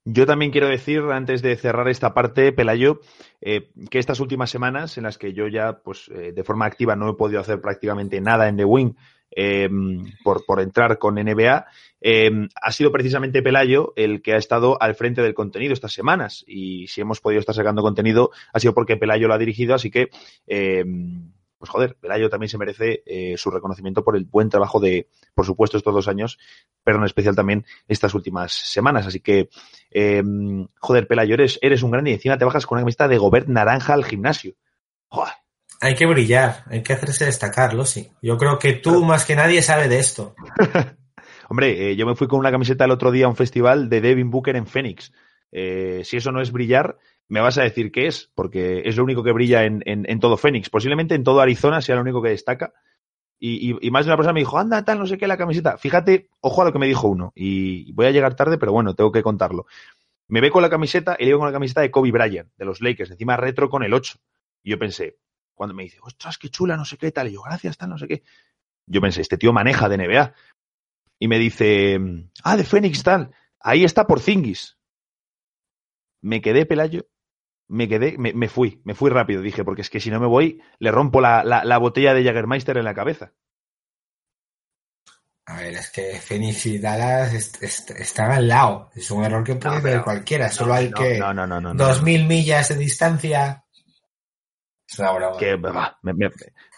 [0.10, 3.02] Yo también quiero decir, antes de cerrar esta parte, Pelayo,
[3.42, 6.96] eh, que estas últimas semanas en las que yo ya, pues, eh, de forma activa
[6.96, 8.94] no he podido hacer prácticamente nada en The Wing
[9.32, 9.68] eh,
[10.24, 11.66] por, por, entrar con NBA,
[12.56, 16.46] ha sido precisamente Pelayo el que ha estado al frente del contenido estas semanas.
[16.48, 19.92] Y si hemos podido estar sacando contenido, ha sido porque Pelayo lo ha dirigido, así
[19.92, 20.10] que
[21.58, 25.46] pues joder, Pelayo también se merece eh, su reconocimiento por el buen trabajo de, por
[25.46, 26.38] supuesto, estos dos años,
[26.84, 29.08] pero en especial también estas últimas semanas.
[29.08, 29.50] Así que,
[29.92, 30.24] eh,
[30.80, 33.48] joder, Pelayo, eres, eres un grande y encima te bajas con una camiseta de Gobert
[33.48, 34.54] naranja al gimnasio.
[35.08, 35.34] Joder.
[35.80, 38.12] Hay que brillar, hay que hacerse destacarlo, sí.
[38.22, 40.36] Yo creo que tú más que nadie sabe de esto.
[41.50, 44.02] Hombre, eh, yo me fui con una camiseta el otro día a un festival de
[44.02, 45.12] Devin Booker en Phoenix.
[45.52, 46.98] Eh, si eso no es brillar,
[47.30, 50.38] me vas a decir qué es, porque es lo único que brilla en, en, todo
[50.38, 50.70] Phoenix.
[50.70, 52.74] Posiblemente en todo Arizona sea lo único que destaca.
[53.40, 55.78] Y, y, más de una persona me dijo, anda, tal, no sé qué, la camiseta.
[55.78, 57.34] Fíjate, ojo a lo que me dijo uno.
[57.36, 59.68] Y voy a llegar tarde, pero bueno, tengo que contarlo.
[60.30, 62.66] Me ve con la camiseta y le digo con la camiseta de Kobe Bryant, de
[62.66, 64.18] los Lakers, encima retro con el 8.
[64.64, 65.20] Y yo pensé,
[65.54, 67.98] cuando me dice, ostras, qué chula, no sé qué, tal, y yo, gracias, tal, no
[67.98, 68.24] sé qué.
[68.86, 70.34] Yo pensé, este tío maneja de NBA.
[71.20, 72.00] Y me dice,
[72.44, 73.32] ah, de Phoenix, tal.
[73.60, 74.78] Ahí está por Zingis.
[76.22, 77.08] Me quedé, Pelayo,
[77.70, 80.62] me quedé, me, fui, me fui rápido, dije, porque es que si no me voy,
[80.80, 83.34] le rompo la, la, botella de Jagermeister en la cabeza.
[85.46, 88.90] A ver, es que Phoenix y Dallas están al lado.
[88.96, 90.50] Es un error que puede tener cualquiera.
[90.50, 93.64] Solo hay que no, no, no, dos mil millas de distancia.
[94.90, 95.38] Es una broma.
[95.38, 95.60] Que,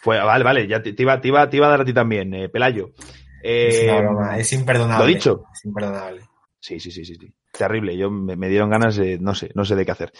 [0.01, 2.33] fue, vale, vale, ya te, iba, te, iba, te iba a dar a ti también,
[2.33, 2.93] eh, Pelayo.
[3.43, 5.05] es una eh, broma, es imperdonable.
[5.05, 5.43] Lo dicho.
[5.53, 6.21] Es imperdonable.
[6.59, 7.15] Sí, sí, sí, sí.
[7.15, 7.97] sí terrible.
[7.97, 10.11] Yo me, dieron ganas de, no sé, no sé de qué hacer.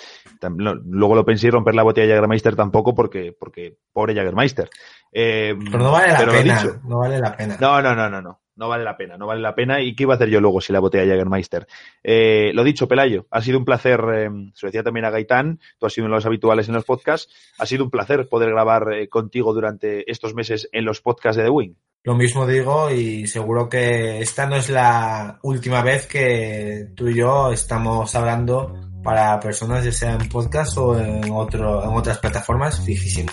[0.50, 4.70] luego lo pensé y romper la botella de Jagermeister tampoco porque, porque pobre Jagermeister.
[5.12, 6.80] Eh, pero no vale la pena.
[6.84, 7.58] no vale la pena.
[7.60, 8.40] No, no, no, no, no.
[8.60, 9.80] No vale la pena, no vale la pena.
[9.80, 11.66] ¿Y qué iba a hacer yo luego si la botella de Jagermeister?
[12.04, 15.62] Eh, lo dicho, Pelayo, ha sido un placer, eh, se lo decía también a Gaitán,
[15.78, 18.50] tú has sido uno de los habituales en los podcasts, ha sido un placer poder
[18.50, 21.76] grabar eh, contigo durante estos meses en los podcasts de The Wing.
[22.04, 27.16] Lo mismo digo y seguro que esta no es la última vez que tú y
[27.16, 28.74] yo estamos hablando
[29.04, 33.30] para personas ya sea en podcast o en, otro, en otras plataformas, fijísimo.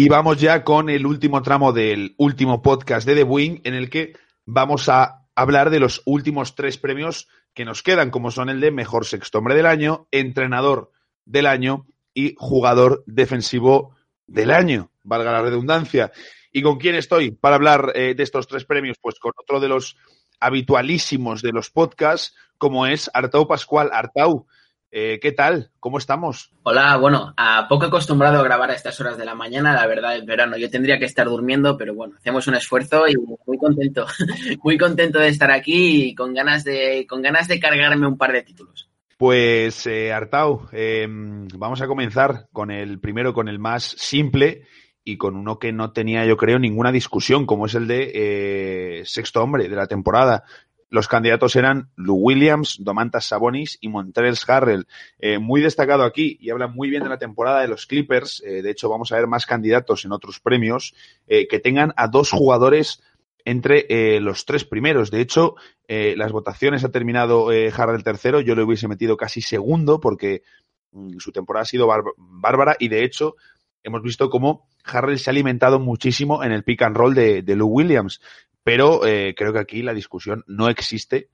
[0.00, 3.90] Y vamos ya con el último tramo del último podcast de The Wing, en el
[3.90, 4.14] que
[4.46, 8.70] vamos a hablar de los últimos tres premios que nos quedan, como son el de
[8.70, 10.90] Mejor Sexto Hombre del Año, Entrenador
[11.26, 13.94] del Año y Jugador Defensivo
[14.26, 16.12] del Año, valga la redundancia.
[16.50, 18.96] ¿Y con quién estoy para hablar eh, de estos tres premios?
[19.02, 19.98] Pues con otro de los
[20.40, 23.90] habitualísimos de los podcasts, como es Artau Pascual.
[23.92, 24.46] Artau,
[24.92, 25.70] Eh, ¿Qué tal?
[25.78, 26.52] ¿Cómo estamos?
[26.64, 30.16] Hola, bueno, a poco acostumbrado a grabar a estas horas de la mañana, la verdad
[30.16, 30.56] es verano.
[30.56, 34.06] Yo tendría que estar durmiendo, pero bueno, hacemos un esfuerzo y muy contento,
[34.64, 38.32] muy contento de estar aquí y con ganas de, con ganas de cargarme un par
[38.32, 38.90] de títulos.
[39.16, 44.62] Pues eh, Artau, eh, vamos a comenzar con el primero, con el más simple
[45.04, 49.02] y con uno que no tenía, yo creo, ninguna discusión, como es el de eh,
[49.04, 50.44] sexto hombre de la temporada.
[50.90, 54.86] Los candidatos eran Lou Williams, Domantas Sabonis y Montrezl Harrell.
[55.20, 58.42] Eh, muy destacado aquí y habla muy bien de la temporada de los Clippers.
[58.44, 60.94] Eh, de hecho, vamos a ver más candidatos en otros premios
[61.28, 63.02] eh, que tengan a dos jugadores
[63.44, 65.10] entre los tres primeros.
[65.10, 65.54] De hecho,
[65.88, 68.40] las votaciones ha terminado Harrell tercero.
[68.42, 70.42] Yo le hubiese metido casi segundo porque
[70.92, 73.36] mm, su temporada ha sido bár- bárbara y de hecho
[73.82, 77.56] hemos visto cómo Harrell se ha alimentado muchísimo en el pick and roll de, de
[77.56, 78.20] Lou Williams.
[78.62, 81.28] Pero eh, creo que aquí la discusión no existe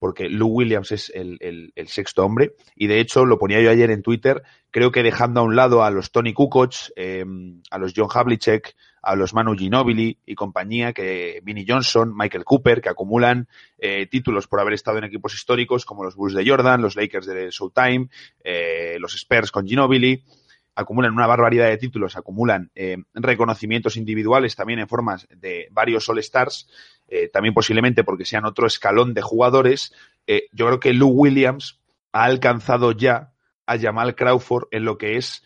[0.00, 2.54] porque Lou Williams es el, sexto hombre.
[2.74, 5.84] Y de hecho lo ponía yo ayer en Twitter, creo que dejando a un lado
[5.84, 7.24] a los Tony Kukoc, eh,
[7.70, 12.80] a los John Havlicek, a los Manu Ginobili y compañía, que Vinnie Johnson, Michael Cooper,
[12.80, 13.46] que acumulan
[13.78, 17.26] eh, títulos por haber estado en equipos históricos como los Bulls de Jordan, los Lakers
[17.26, 18.08] de Showtime,
[18.42, 20.24] eh, los Spurs con Ginobili,
[20.74, 26.68] acumulan una barbaridad de títulos, acumulan eh, reconocimientos individuales también en formas de varios All-Stars,
[27.08, 29.92] eh, también posiblemente porque sean otro escalón de jugadores.
[30.26, 31.80] Eh, yo creo que Lou Williams
[32.12, 33.32] ha alcanzado ya
[33.66, 35.42] a Jamal Crawford en lo que es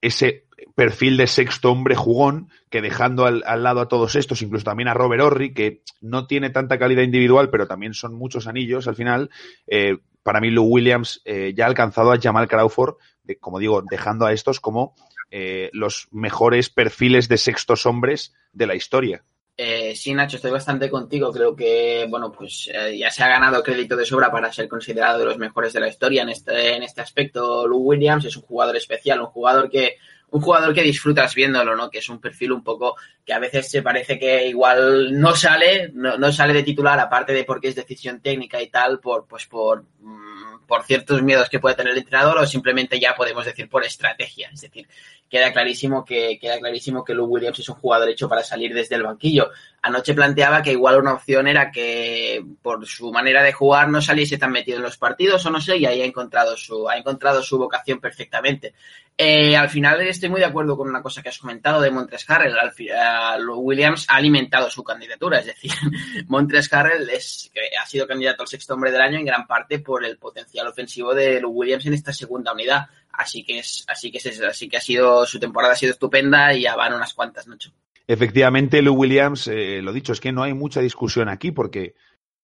[0.00, 4.64] ese perfil de sexto hombre jugón que dejando al, al, lado a todos estos, incluso
[4.64, 8.88] también a Robert Horry, que no tiene tanta calidad individual, pero también son muchos anillos
[8.88, 9.30] al final,
[9.66, 12.96] eh, para mí Lou Williams eh, ya ha alcanzado a Jamal Crawford,
[13.40, 14.96] como digo, dejando a estos como
[15.30, 19.22] eh, los mejores perfiles de sextos hombres de la historia.
[19.56, 21.30] Eh, sí, Nacho, estoy bastante contigo.
[21.32, 25.20] Creo que, bueno, pues eh, ya se ha ganado crédito de sobra para ser considerado
[25.20, 27.66] de los mejores de la historia en este, en este aspecto.
[27.68, 29.96] Lou Williams es un jugador especial, un jugador que,
[30.34, 31.88] un jugador que disfrutas viéndolo, ¿no?
[31.88, 35.92] Que es un perfil un poco que a veces se parece que igual no sale,
[35.94, 39.46] no, no sale de titular, aparte de porque es decisión técnica y tal, por, pues
[39.46, 43.68] por, mm, por ciertos miedos que puede tener el entrenador o simplemente ya podemos decir
[43.68, 44.50] por estrategia.
[44.52, 44.88] Es decir,
[45.34, 48.94] queda clarísimo que, queda clarísimo que Lou Williams es un jugador hecho para salir desde
[48.94, 49.50] el banquillo.
[49.82, 54.38] Anoche planteaba que igual una opción era que por su manera de jugar no saliese
[54.38, 57.42] tan metido en los partidos o no sé, y ahí ha encontrado su, ha encontrado
[57.42, 58.74] su vocación perfectamente.
[59.18, 62.30] Eh, al final estoy muy de acuerdo con una cosa que has comentado de Montres
[62.30, 62.56] Harrell.
[62.56, 65.72] Al, Williams ha alimentado su candidatura, es decir,
[66.28, 67.50] Montres Harrell es,
[67.82, 71.12] ha sido candidato al sexto hombre del año en gran parte por el potencial ofensivo
[71.12, 72.86] de Lou Williams en esta segunda unidad.
[73.16, 76.54] Así que es, así que es, así que ha sido, su temporada ha sido estupenda
[76.54, 77.70] y ya van unas cuantas, Nacho.
[78.06, 81.94] Efectivamente, Lou Williams, eh, lo dicho, es que no hay mucha discusión aquí porque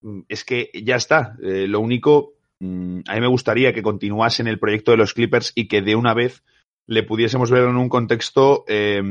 [0.02, 1.36] mm, es que ya está.
[1.42, 5.12] Eh, lo único, mm, a mí me gustaría que continuase en el proyecto de los
[5.12, 6.42] Clippers y que de una vez
[6.86, 9.02] le pudiésemos ver en un contexto eh,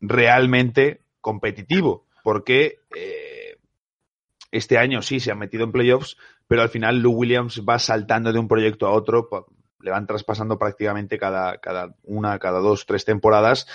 [0.00, 3.56] realmente competitivo, porque eh,
[4.50, 6.16] este año sí se han metido en playoffs,
[6.46, 9.28] pero al final Lou Williams va saltando de un proyecto a otro,
[9.84, 13.68] le van traspasando prácticamente cada, cada una, cada dos, tres temporadas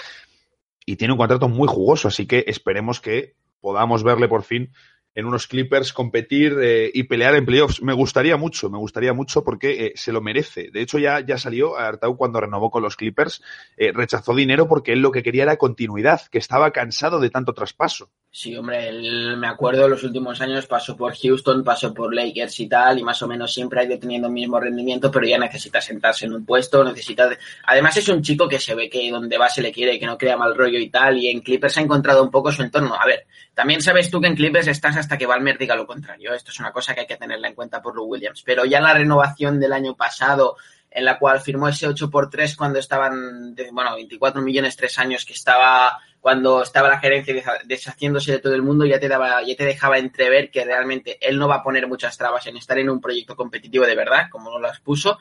[0.86, 4.72] y tiene un contrato muy jugoso, así que esperemos que podamos verle por fin
[5.14, 7.82] en unos Clippers competir eh, y pelear en playoffs.
[7.82, 10.72] Me gustaría mucho, me gustaría mucho porque eh, se lo merece.
[10.72, 13.43] De hecho, ya, ya salió Artau cuando renovó con los Clippers,
[13.78, 17.53] eh, rechazó dinero porque él lo que quería era continuidad, que estaba cansado de tanto
[17.53, 18.12] traspaso.
[18.32, 22.69] Sí, hombre, él, me acuerdo los últimos años pasó por Houston, pasó por Lakers y
[22.69, 25.82] tal, y más o menos siempre ha ido teniendo el mismo rendimiento, pero ya necesita
[25.82, 27.27] sentarse en un puesto, necesita...
[27.27, 27.39] De...
[27.65, 30.15] Además es un chico que se ve que donde va se le quiere, que no
[30.15, 32.93] crea mal rollo y tal, y en Clippers ha encontrado un poco su entorno.
[32.93, 33.25] A ver,
[33.55, 36.59] también sabes tú que en Clippers estás hasta que Balmer diga lo contrario, esto es
[36.59, 39.59] una cosa que hay que tenerla en cuenta por Lou Williams, pero ya la renovación
[39.59, 40.55] del año pasado
[40.92, 45.24] en la cual firmó ese 8 por 3 cuando estaban, bueno, 24 millones, tres años,
[45.24, 47.36] que estaba, cuando estaba la gerencia
[47.66, 51.38] deshaciéndose de todo el mundo, ya te daba, ya te dejaba entrever que realmente él
[51.38, 54.50] no va a poner muchas trabas en estar en un proyecto competitivo de verdad, como
[54.50, 55.20] no las puso,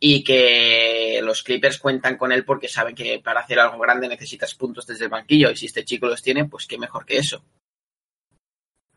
[0.00, 4.54] y que los Clippers cuentan con él porque saben que para hacer algo grande necesitas
[4.54, 7.42] puntos desde el banquillo, y si este chico los tiene, pues qué mejor que eso.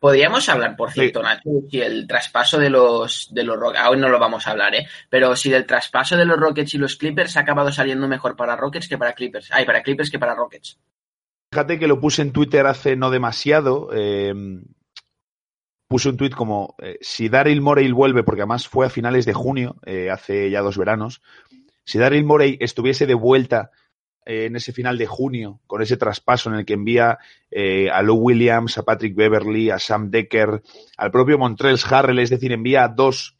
[0.02, 1.24] Podríamos hablar, por cierto, sí.
[1.24, 4.74] Nacho, si el traspaso de los de los Rockets, aún no lo vamos a hablar,
[4.74, 4.88] ¿eh?
[5.08, 8.56] Pero si del traspaso de los Rockets y los Clippers ha acabado saliendo mejor para
[8.56, 9.50] Rockets que para Clippers.
[9.52, 10.76] Ay, para Clippers que para Rockets.
[11.52, 13.90] Fíjate que lo puse en Twitter hace no demasiado.
[13.94, 14.34] Eh,
[15.86, 19.34] puse un tweet como eh, si Daryl Morey vuelve, porque además fue a finales de
[19.34, 21.22] junio, eh, hace ya dos veranos.
[21.84, 23.70] Si Daryl Morey estuviese de vuelta
[24.24, 27.18] en ese final de junio, con ese traspaso en el que envía
[27.50, 30.62] eh, a Lou Williams, a Patrick Beverly, a Sam Decker,
[30.96, 33.36] al propio Montrell Harrell, es decir, envía dos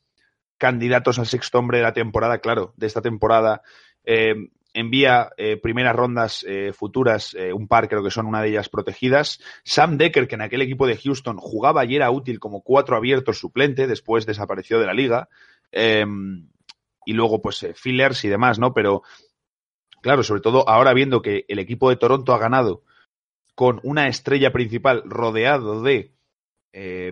[0.58, 3.62] candidatos al sexto hombre de la temporada, claro, de esta temporada.
[4.04, 4.34] Eh,
[4.74, 9.38] envía eh, primeras rondas futuras, un par creo que son una de ellas protegidas.
[9.64, 13.38] Sam Decker, que en aquel equipo de Houston jugaba y era útil como cuatro abiertos
[13.38, 15.28] suplente, después desapareció de la liga.
[17.04, 18.72] Y luego, pues, fillers y demás, ¿no?
[18.72, 19.02] Pero,
[20.02, 22.82] claro, sobre todo ahora viendo que el equipo de Toronto ha ganado
[23.54, 26.12] con una estrella principal rodeado de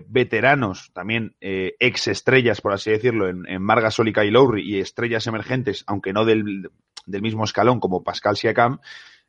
[0.07, 3.89] veteranos, también ex estrellas, por así decirlo, en, en Marga
[4.25, 6.71] y Lowry y estrellas emergentes, aunque no del,
[7.05, 8.79] del mismo escalón como Pascal Siakam,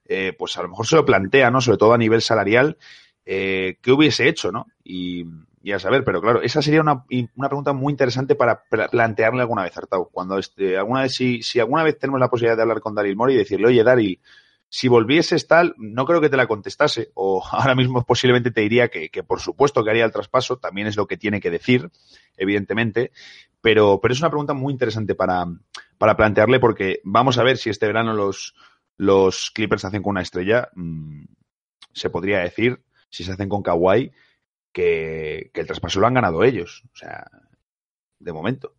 [0.04, 1.60] eh, pues a lo mejor se lo plantea, ¿no?
[1.60, 2.76] Sobre todo a nivel salarial,
[3.24, 4.66] eh, ¿qué hubiese hecho, ¿no?
[4.84, 5.24] Y,
[5.62, 7.04] y, a saber, pero claro, esa sería una,
[7.36, 10.08] una pregunta muy interesante para plantearle alguna vez Artau.
[10.10, 13.16] Cuando este, alguna vez, si, si alguna vez tenemos la posibilidad de hablar con Daryl
[13.16, 14.20] Mori y decirle, oye, Daryl,
[14.68, 18.88] si volvieses tal, no creo que te la contestase, o ahora mismo posiblemente te diría
[18.88, 21.90] que, que, por supuesto que haría el traspaso, también es lo que tiene que decir,
[22.36, 23.12] evidentemente,
[23.60, 25.46] pero, pero es una pregunta muy interesante para,
[25.98, 28.54] para plantearle porque vamos a ver si este verano los,
[28.96, 31.24] los Clippers hacen con una estrella, mmm,
[31.92, 34.10] se podría decir, si se hacen con Kawhi,
[34.72, 37.26] que, el traspaso lo han ganado ellos, o sea,
[38.18, 38.74] de momento.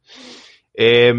[0.73, 1.13] Eh,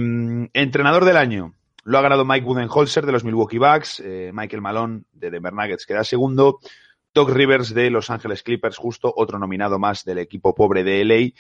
[0.53, 1.55] entrenador del año.
[1.85, 5.85] Lo ha ganado Mike Budenholzer de los Milwaukee Bucks, eh, Michael Malone de Denver Nuggets
[5.85, 6.59] queda segundo,
[7.14, 11.33] Doc Rivers de Los Ángeles Clippers, justo otro nominado más del equipo pobre de LA,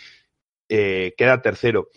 [0.68, 1.88] eh, queda tercero.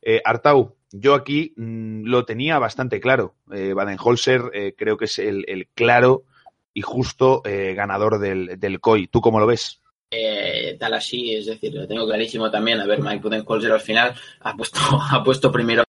[0.00, 3.34] Eh, Artau, yo aquí mmm, lo tenía bastante claro.
[3.46, 6.24] Baden-Holzer eh, creo que es el, claro
[6.72, 9.06] y justo ganador del, del, COI.
[9.08, 9.82] ¿Tú cómo lo ves?
[10.10, 12.80] Eh, tal así, es decir, lo tengo clarísimo también.
[12.80, 14.78] A ver, Mike Budenholzer al final ha puesto,
[15.10, 15.84] ha puesto primero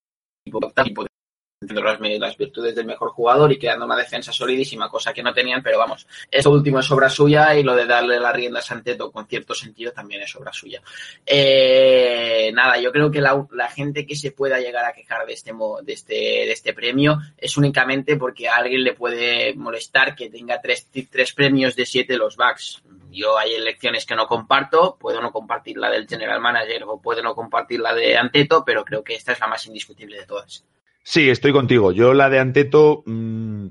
[1.59, 5.63] las, las, virtudes del mejor jugador y creando una defensa solidísima, cosa que no tenían,
[5.63, 9.11] pero vamos, esto último es obra suya y lo de darle las riendas a Anteto
[9.11, 10.81] con cierto sentido también es obra suya.
[11.25, 15.33] Eh, nada, yo creo que la, la, gente que se pueda llegar a quejar de
[15.33, 15.51] este,
[15.81, 20.61] de, este, de este premio es únicamente porque a alguien le puede molestar que tenga
[20.61, 22.83] tres, tres premios de siete los backs.
[23.11, 27.23] Yo hay elecciones que no comparto, puedo no compartir la del general manager o puedo
[27.23, 30.63] no compartir la de Anteto, pero creo que esta es la más indiscutible de todas.
[31.09, 31.93] Sí, estoy contigo.
[31.93, 33.67] Yo la de Anteto, mmm,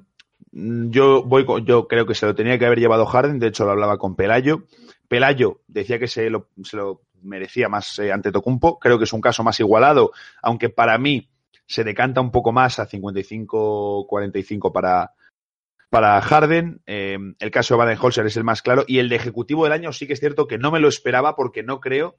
[0.52, 3.38] yo voy, yo creo que se lo tenía que haber llevado Harden.
[3.38, 4.62] De hecho, lo hablaba con Pelayo.
[5.06, 8.78] Pelayo decía que se lo, se lo merecía más eh, Antetokounmpo.
[8.78, 11.28] Creo que es un caso más igualado, aunque para mí
[11.66, 15.12] se decanta un poco más a 55-45 para,
[15.90, 16.80] para Harden.
[16.86, 18.84] Eh, el caso de Baden-Holzer es el más claro.
[18.86, 21.36] Y el de ejecutivo del año sí que es cierto que no me lo esperaba
[21.36, 22.16] porque no creo,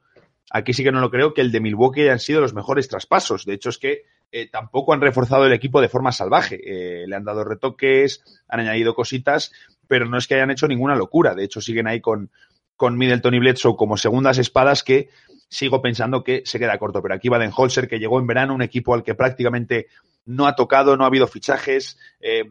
[0.52, 3.46] aquí sí que no lo creo, que el de Milwaukee hayan sido los mejores traspasos.
[3.46, 6.60] De hecho, es que eh, tampoco han reforzado el equipo de forma salvaje.
[6.64, 9.52] Eh, le han dado retoques, han añadido cositas,
[9.88, 11.36] pero no es que hayan hecho ninguna locura.
[11.36, 12.30] De hecho, siguen ahí con,
[12.76, 15.10] con Middleton y Bledsoe como segundas espadas que
[15.50, 17.02] sigo pensando que se queda corto.
[17.02, 19.88] Pero aquí Baden-Holzer, que llegó en verano, un equipo al que prácticamente
[20.26, 21.98] no ha tocado, no ha habido fichajes.
[22.20, 22.44] Eh,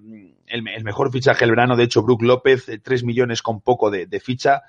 [0.46, 4.20] el, mejor fichaje del verano, de hecho, Brook López, eh, tres millones con poco de
[4.20, 4.62] ficha.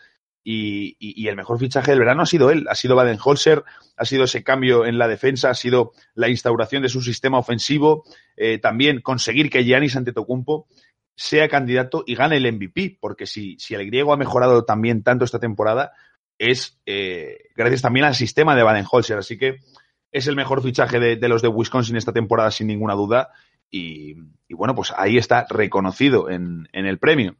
[0.50, 3.66] Y, el mejor fichaje del verano ha sido él, ha sido Baden-Holzer,
[3.98, 8.06] ha sido ese cambio en la defensa, ha sido la instauración de su sistema ofensivo,
[8.38, 10.68] eh, también conseguir que Giannis Antetokounmpo
[11.18, 15.40] sea candidato y gane el MVP, porque si, el griego ha mejorado también tanto esta
[15.40, 15.92] temporada,
[16.38, 19.58] es eh, gracias también al sistema de Baden-Holzer, así que
[20.14, 23.32] es el mejor fichaje de, los de Wisconsin esta temporada sin ninguna duda.
[23.70, 24.16] Y,
[24.52, 27.36] bueno, pues ahí está reconocido en el premio.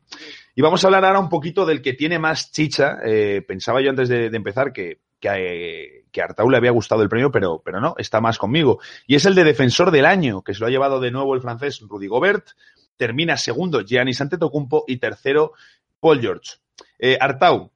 [0.58, 2.98] Y vamos a hablar ahora un poquito del que tiene más chicha.
[3.06, 7.32] Eh, pensaba yo antes de, empezar que, que, eh, a le había gustado el premio,
[7.32, 8.80] pero, pero no, está más conmigo.
[9.06, 11.42] Y es el de defensor del año, que se lo ha llevado de nuevo el
[11.42, 12.48] francés Rudy Gobert.
[12.96, 15.54] Termina segundo Giannis Antetokounmpo y tercero
[16.00, 16.56] Paul George.
[16.98, 17.72] Eh, Artau,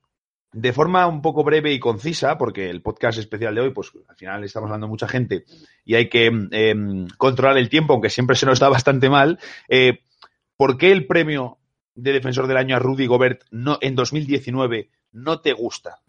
[0.51, 4.15] de forma un poco breve y concisa, porque el podcast especial de hoy, pues al
[4.15, 5.45] final estamos hablando de mucha gente
[5.86, 6.75] y hay que eh,
[7.15, 9.38] controlar el tiempo, aunque siempre se nos da bastante mal.
[10.57, 11.59] ¿Por qué el premio
[11.95, 15.99] de defensor del año a Rudy Gobert no, en 2019 no te gusta?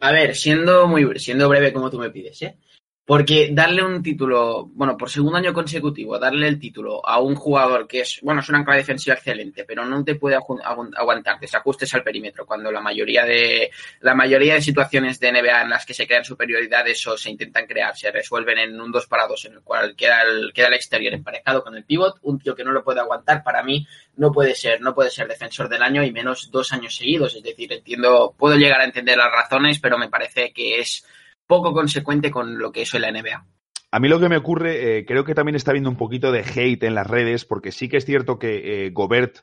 [0.00, 2.58] A ver, siendo muy siendo breve como tú me pides, ¿eh?
[3.06, 7.86] Porque darle un título, bueno, por segundo año consecutivo, darle el título a un jugador
[7.86, 12.02] que es, bueno, es una ancla defensiva excelente, pero no te puede aguantar desajustes al
[12.02, 16.06] perímetro, cuando la mayoría de, la mayoría de situaciones de NBA en las que se
[16.06, 19.60] crean superioridades o se intentan crear, se resuelven en un 2 para 2 en el
[19.60, 22.82] cual queda el, queda el exterior emparejado con el pivot, un tío que no lo
[22.82, 23.86] puede aguantar, para mí
[24.16, 27.42] no puede ser, no puede ser defensor del año y menos dos años seguidos, es
[27.42, 31.04] decir, entiendo, puedo llegar a entender las razones, pero me parece que es,
[31.46, 33.46] poco consecuente con lo que es la NBA.
[33.90, 36.40] A mí lo que me ocurre, eh, creo que también está habiendo un poquito de
[36.40, 39.38] hate en las redes, porque sí que es cierto que eh, Gobert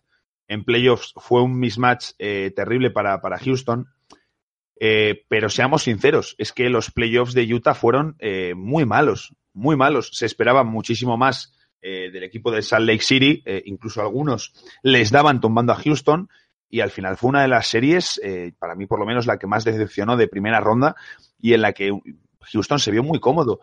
[0.47, 3.87] en playoffs fue un mismatch eh, terrible para, para Houston,
[5.29, 8.17] pero seamos sinceros, es que los playoffs de Utah fueron
[8.55, 9.31] muy malos.
[9.53, 10.09] muy malos.
[10.11, 15.09] Se esperaba muchísimo más eh, del equipo de Salt Lake City, eh, incluso algunos les
[15.09, 16.29] daban tumbando a Houston
[16.71, 19.37] y al final fue una de las series, eh, para mí por lo menos la
[19.37, 20.95] que más decepcionó de primera ronda
[21.39, 21.91] y en la que
[22.51, 23.59] Houston se vio muy cómodo.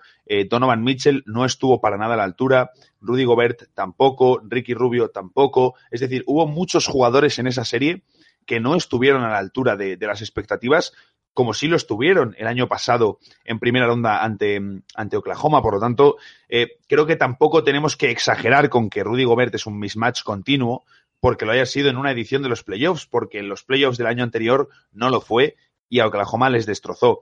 [0.48, 5.74] Donovan Mitchell no estuvo para nada a la altura, Rudy Gobert tampoco, Ricky Rubio tampoco.
[5.90, 8.04] Es decir, hubo muchos jugadores en esa serie
[8.46, 10.92] que no estuvieron a la altura de, de las expectativas
[11.38, 14.60] como sí lo estuvieron el año pasado en primera ronda ante,
[14.96, 15.62] ante Oklahoma.
[15.62, 16.16] Por lo tanto,
[16.48, 20.82] eh, creo que tampoco tenemos que exagerar con que Rudy Gobert es un mismatch continuo
[21.20, 24.06] porque lo haya sido en una edición de los playoffs, porque en los playoffs del
[24.06, 25.56] año anterior no lo fue
[25.88, 27.20] y a Oklahoma les destrozó.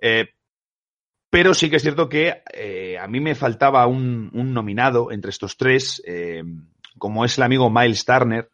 [0.00, 0.30] Eh,
[1.30, 5.56] pero sí que es cierto que eh, a mí me faltaba un, nominado entre estos
[5.56, 6.02] tres,
[6.98, 8.50] como es el amigo Miles Turner,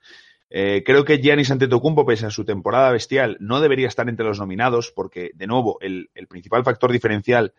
[0.54, 4.38] eh, creo que Giannis Antetokounmpo, pese a su temporada bestial, no debería estar entre los
[4.38, 7.54] nominados porque, de nuevo, el, principal factor diferencial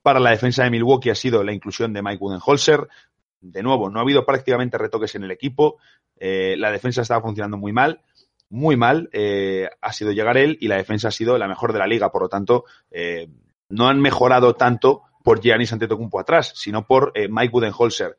[0.00, 2.88] para la defensa de Milwaukee ha sido la inclusión de Mike Budenholzer.
[3.40, 5.78] De nuevo, no ha habido prácticamente retoques en el equipo.
[6.16, 8.02] Eh, la defensa estaba funcionando muy mal,
[8.48, 9.08] muy mal.
[9.12, 12.10] Eh, ha sido llegar él y la defensa ha sido la mejor de la liga.
[12.10, 12.64] Por lo tanto,
[13.68, 18.16] no han mejorado tanto por Giannis Antetokounmpo atrás, sino por Mike Budenholzer.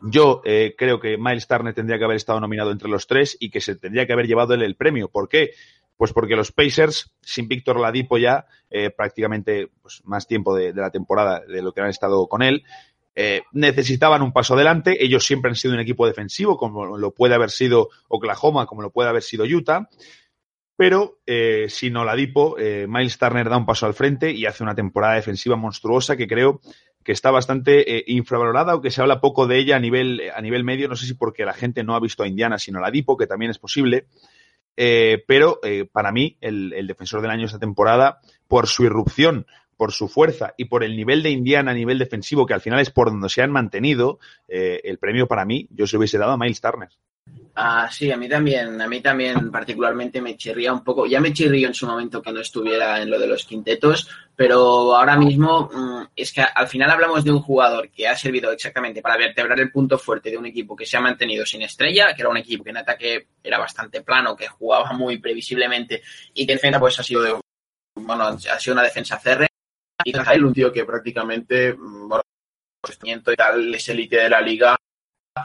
[0.00, 3.50] Yo eh, creo que Miles Turner tendría que haber estado nominado entre los tres y
[3.50, 5.08] que se tendría que haber llevado él el premio.
[5.08, 5.52] ¿Por qué?
[5.96, 10.90] Pues porque los Pacers, sin Víctor Ladipo ya, eh, prácticamente pues, más tiempo de, la
[10.90, 12.62] temporada de lo que han estado con él,
[13.20, 15.04] eh, necesitaban un paso adelante.
[15.04, 18.90] Ellos siempre han sido un equipo defensivo, como lo puede haber sido Oklahoma, como lo
[18.90, 19.88] puede haber sido Utah.
[20.76, 24.76] Pero eh, sin Oladipo, eh, Miles Turner da un paso al frente y hace una
[24.76, 26.60] temporada defensiva monstruosa que creo
[27.02, 30.40] que está bastante eh, infravalorada o que se habla poco de ella a nivel, a
[30.40, 30.88] nivel medio.
[30.88, 33.16] No sé si porque la gente no ha visto a Indiana sino a la Dipo,
[33.16, 34.06] que también es posible.
[34.76, 35.58] Eh, pero
[35.90, 39.44] para mí, el, el, defensor del año esta temporada, por su irrupción,
[39.78, 42.80] por su fuerza y por el nivel de Indiana a nivel defensivo, que al final
[42.80, 46.36] es por donde se han mantenido, el premio para mí, yo se hubiese dado a
[46.36, 46.90] Miles Turner.
[47.60, 51.32] Ah, sí, a mí también, a mí también particularmente me chirría un poco, ya me
[51.32, 55.68] chirrió en su momento que no estuviera en lo de los quintetos, pero ahora mismo
[55.72, 59.58] mm, es que al final hablamos de un jugador que ha servido exactamente para vertebrar
[59.58, 62.36] el punto fuerte de un equipo que se ha mantenido sin estrella, que era un
[62.36, 66.02] equipo que en ataque era bastante plano, que jugaba muy previsiblemente
[66.34, 67.34] y que en defensa pues ha sido de,
[67.96, 69.47] bueno, ha sido una defensa cerre
[70.04, 72.22] y un tío que prácticamente, mm, bueno,
[73.04, 74.76] y tal, es élite de la liga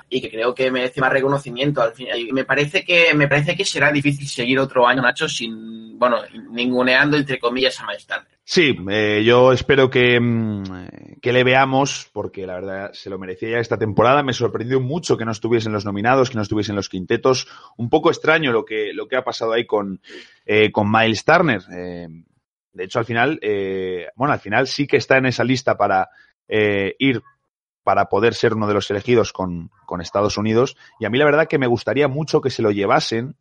[0.10, 2.18] y que creo que merece más reconocimiento al final.
[2.32, 6.18] Me parece que me parece que será difícil seguir otro año, Nacho, sin, bueno,
[6.52, 8.08] ninguneando entre comillas a Miles
[8.46, 10.64] Sí, eh, yo espero que, mm,
[11.22, 14.24] que le veamos, porque la verdad se lo merecía ya esta temporada.
[14.24, 17.48] Me sorprendió mucho que no estuviesen los nominados, que no estuviesen los quintetos.
[17.78, 20.02] Un poco extraño lo que, lo que ha pasado ahí con,
[20.46, 21.62] eh, con Miles Turner.
[21.72, 22.08] Eh,
[22.74, 26.10] de hecho, al final, eh, bueno, al final sí que está en esa lista para
[26.48, 27.22] eh, ir
[27.84, 30.78] para poder ser uno de los elegidos con, con, Estados Unidos.
[31.00, 33.36] Y a mí la verdad que me gustaría mucho que se lo llevasen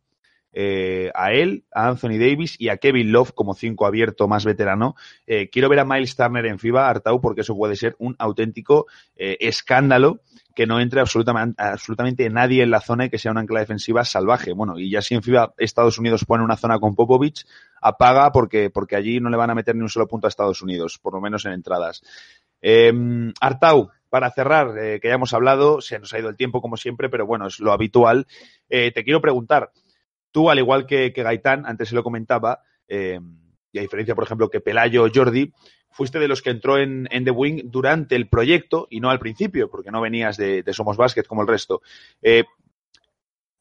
[0.55, 4.95] eh, a él, a Anthony Davis y a Kevin Love como cinco abierto más veterano.
[5.25, 8.85] Eh, quiero ver a Miles Turner en FIBA, Artau, porque eso puede ser un auténtico
[9.15, 10.21] eh, escándalo
[10.55, 14.05] que no entre absolutamente, absolutamente nadie en la zona y que sea una ancla defensiva
[14.05, 14.53] salvaje.
[14.53, 17.45] Bueno, y ya si en FIBA Estados Unidos pone una zona con Popovich,
[17.81, 20.61] apaga porque, porque allí no le van a meter ni un solo punto a Estados
[20.61, 22.03] Unidos, por lo menos en entradas.
[22.61, 22.93] Eh,
[23.41, 26.77] Artau, para cerrar, eh, que ya hemos hablado, se nos ha ido el tiempo como
[26.77, 28.27] siempre, pero bueno, es lo habitual.
[28.69, 29.71] Eh, te quiero preguntar,
[30.31, 33.19] tú, al igual que, que Gaitán, antes se lo comentaba, eh,
[33.71, 35.51] y a diferencia, por ejemplo, que Pelayo o Jordi,
[35.93, 39.19] fuiste de los que entró en, en, The Wing durante el proyecto y no al
[39.19, 41.81] principio, porque no venías de, Somos Basket como el resto.
[42.21, 42.43] Eh,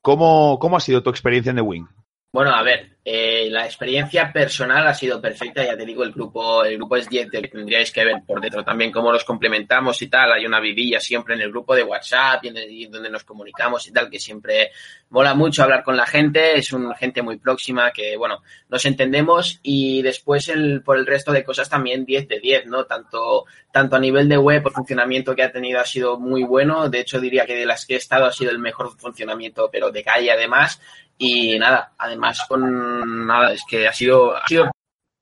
[0.01, 1.87] ¿cómo, ¿Cómo ha sido tu experiencia en The Wing?
[2.33, 6.65] Bueno, a ver, eh, la experiencia personal ha sido perfecta, ya te digo, el grupo,
[6.65, 10.33] el grupo es 10, tendríais que ver por dentro también cómo nos complementamos y tal,
[10.33, 14.09] hay una vidilla siempre en el grupo de WhatsApp y, donde nos comunicamos y tal,
[14.09, 14.71] que siempre
[15.11, 18.39] mola mucho hablar con la gente, es una gente muy próxima que, bueno,
[18.71, 22.87] nos entendemos y después el, por el resto de cosas también 10 de 10, ¿no?
[22.87, 26.89] Tanto, tanto a nivel de web, el funcionamiento que ha tenido ha sido muy bueno,
[26.89, 29.91] de hecho diría que de las que he estado ha sido el mejor funcionamiento, pero
[29.91, 30.81] de calle además,
[31.25, 34.73] y nada, además con nada, es que ha sido, ha sido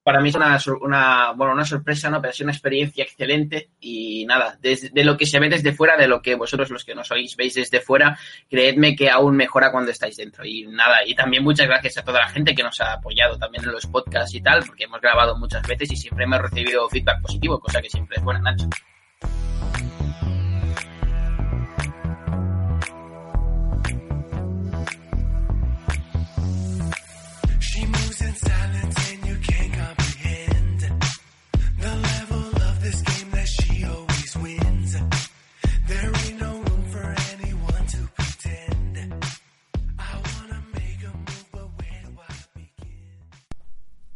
[0.02, 2.22] para mí una, una, bueno, una sorpresa, ¿no?
[2.22, 5.74] Pero ha sido una experiencia excelente y nada, desde, de lo que se ve desde
[5.74, 8.18] fuera, de lo que vosotros los que nos oís veis desde fuera,
[8.48, 10.42] creedme que aún mejora cuando estáis dentro.
[10.46, 13.64] Y nada, y también muchas gracias a toda la gente que nos ha apoyado también
[13.64, 17.20] en los podcasts y tal, porque hemos grabado muchas veces y siempre hemos recibido feedback
[17.20, 18.70] positivo, cosa que siempre es buena, Nacho.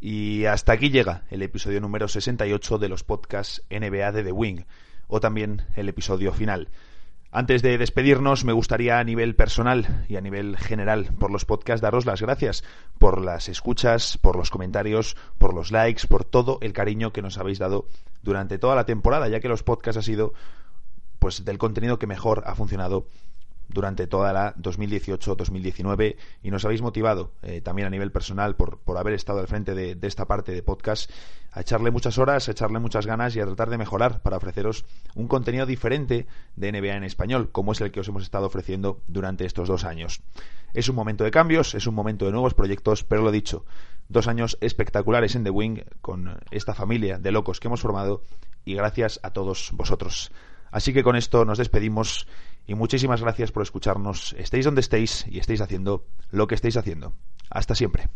[0.07, 4.65] Y hasta aquí llega el episodio número 68 de los podcasts NBA de The Wing,
[5.07, 6.69] o también el episodio final.
[7.31, 11.81] Antes de despedirnos, me gustaría a nivel personal y a nivel general por los podcasts
[11.81, 12.63] daros las gracias
[12.99, 17.39] por las escuchas, por los comentarios, por los likes, por todo el cariño que nos
[17.39, 17.87] habéis dado
[18.21, 20.35] durante toda la temporada, ya que los podcasts ha sido
[21.17, 23.07] pues del contenido que mejor ha funcionado
[23.69, 28.97] durante toda la 2018-2019 y nos habéis motivado eh, también a nivel personal por, por
[28.97, 31.09] haber estado al frente de, de, esta parte de podcast
[31.51, 34.85] a echarle muchas horas, a echarle muchas ganas y a tratar de mejorar para ofreceros
[35.15, 39.01] un contenido diferente de NBA en español, como es el que os hemos estado ofreciendo
[39.07, 40.21] durante estos dos años.
[40.73, 43.65] Es un momento de cambios, es un momento de nuevos proyectos, pero lo dicho,
[44.09, 48.21] dos años espectaculares en The Wing con esta familia de locos que hemos formado
[48.65, 50.31] y gracias a todos vosotros.
[50.71, 52.27] Así que con esto nos despedimos
[52.67, 57.13] y muchísimas gracias por escucharnos, estéis donde estéis y estéis haciendo lo que estéis haciendo.
[57.49, 58.09] Hasta siempre.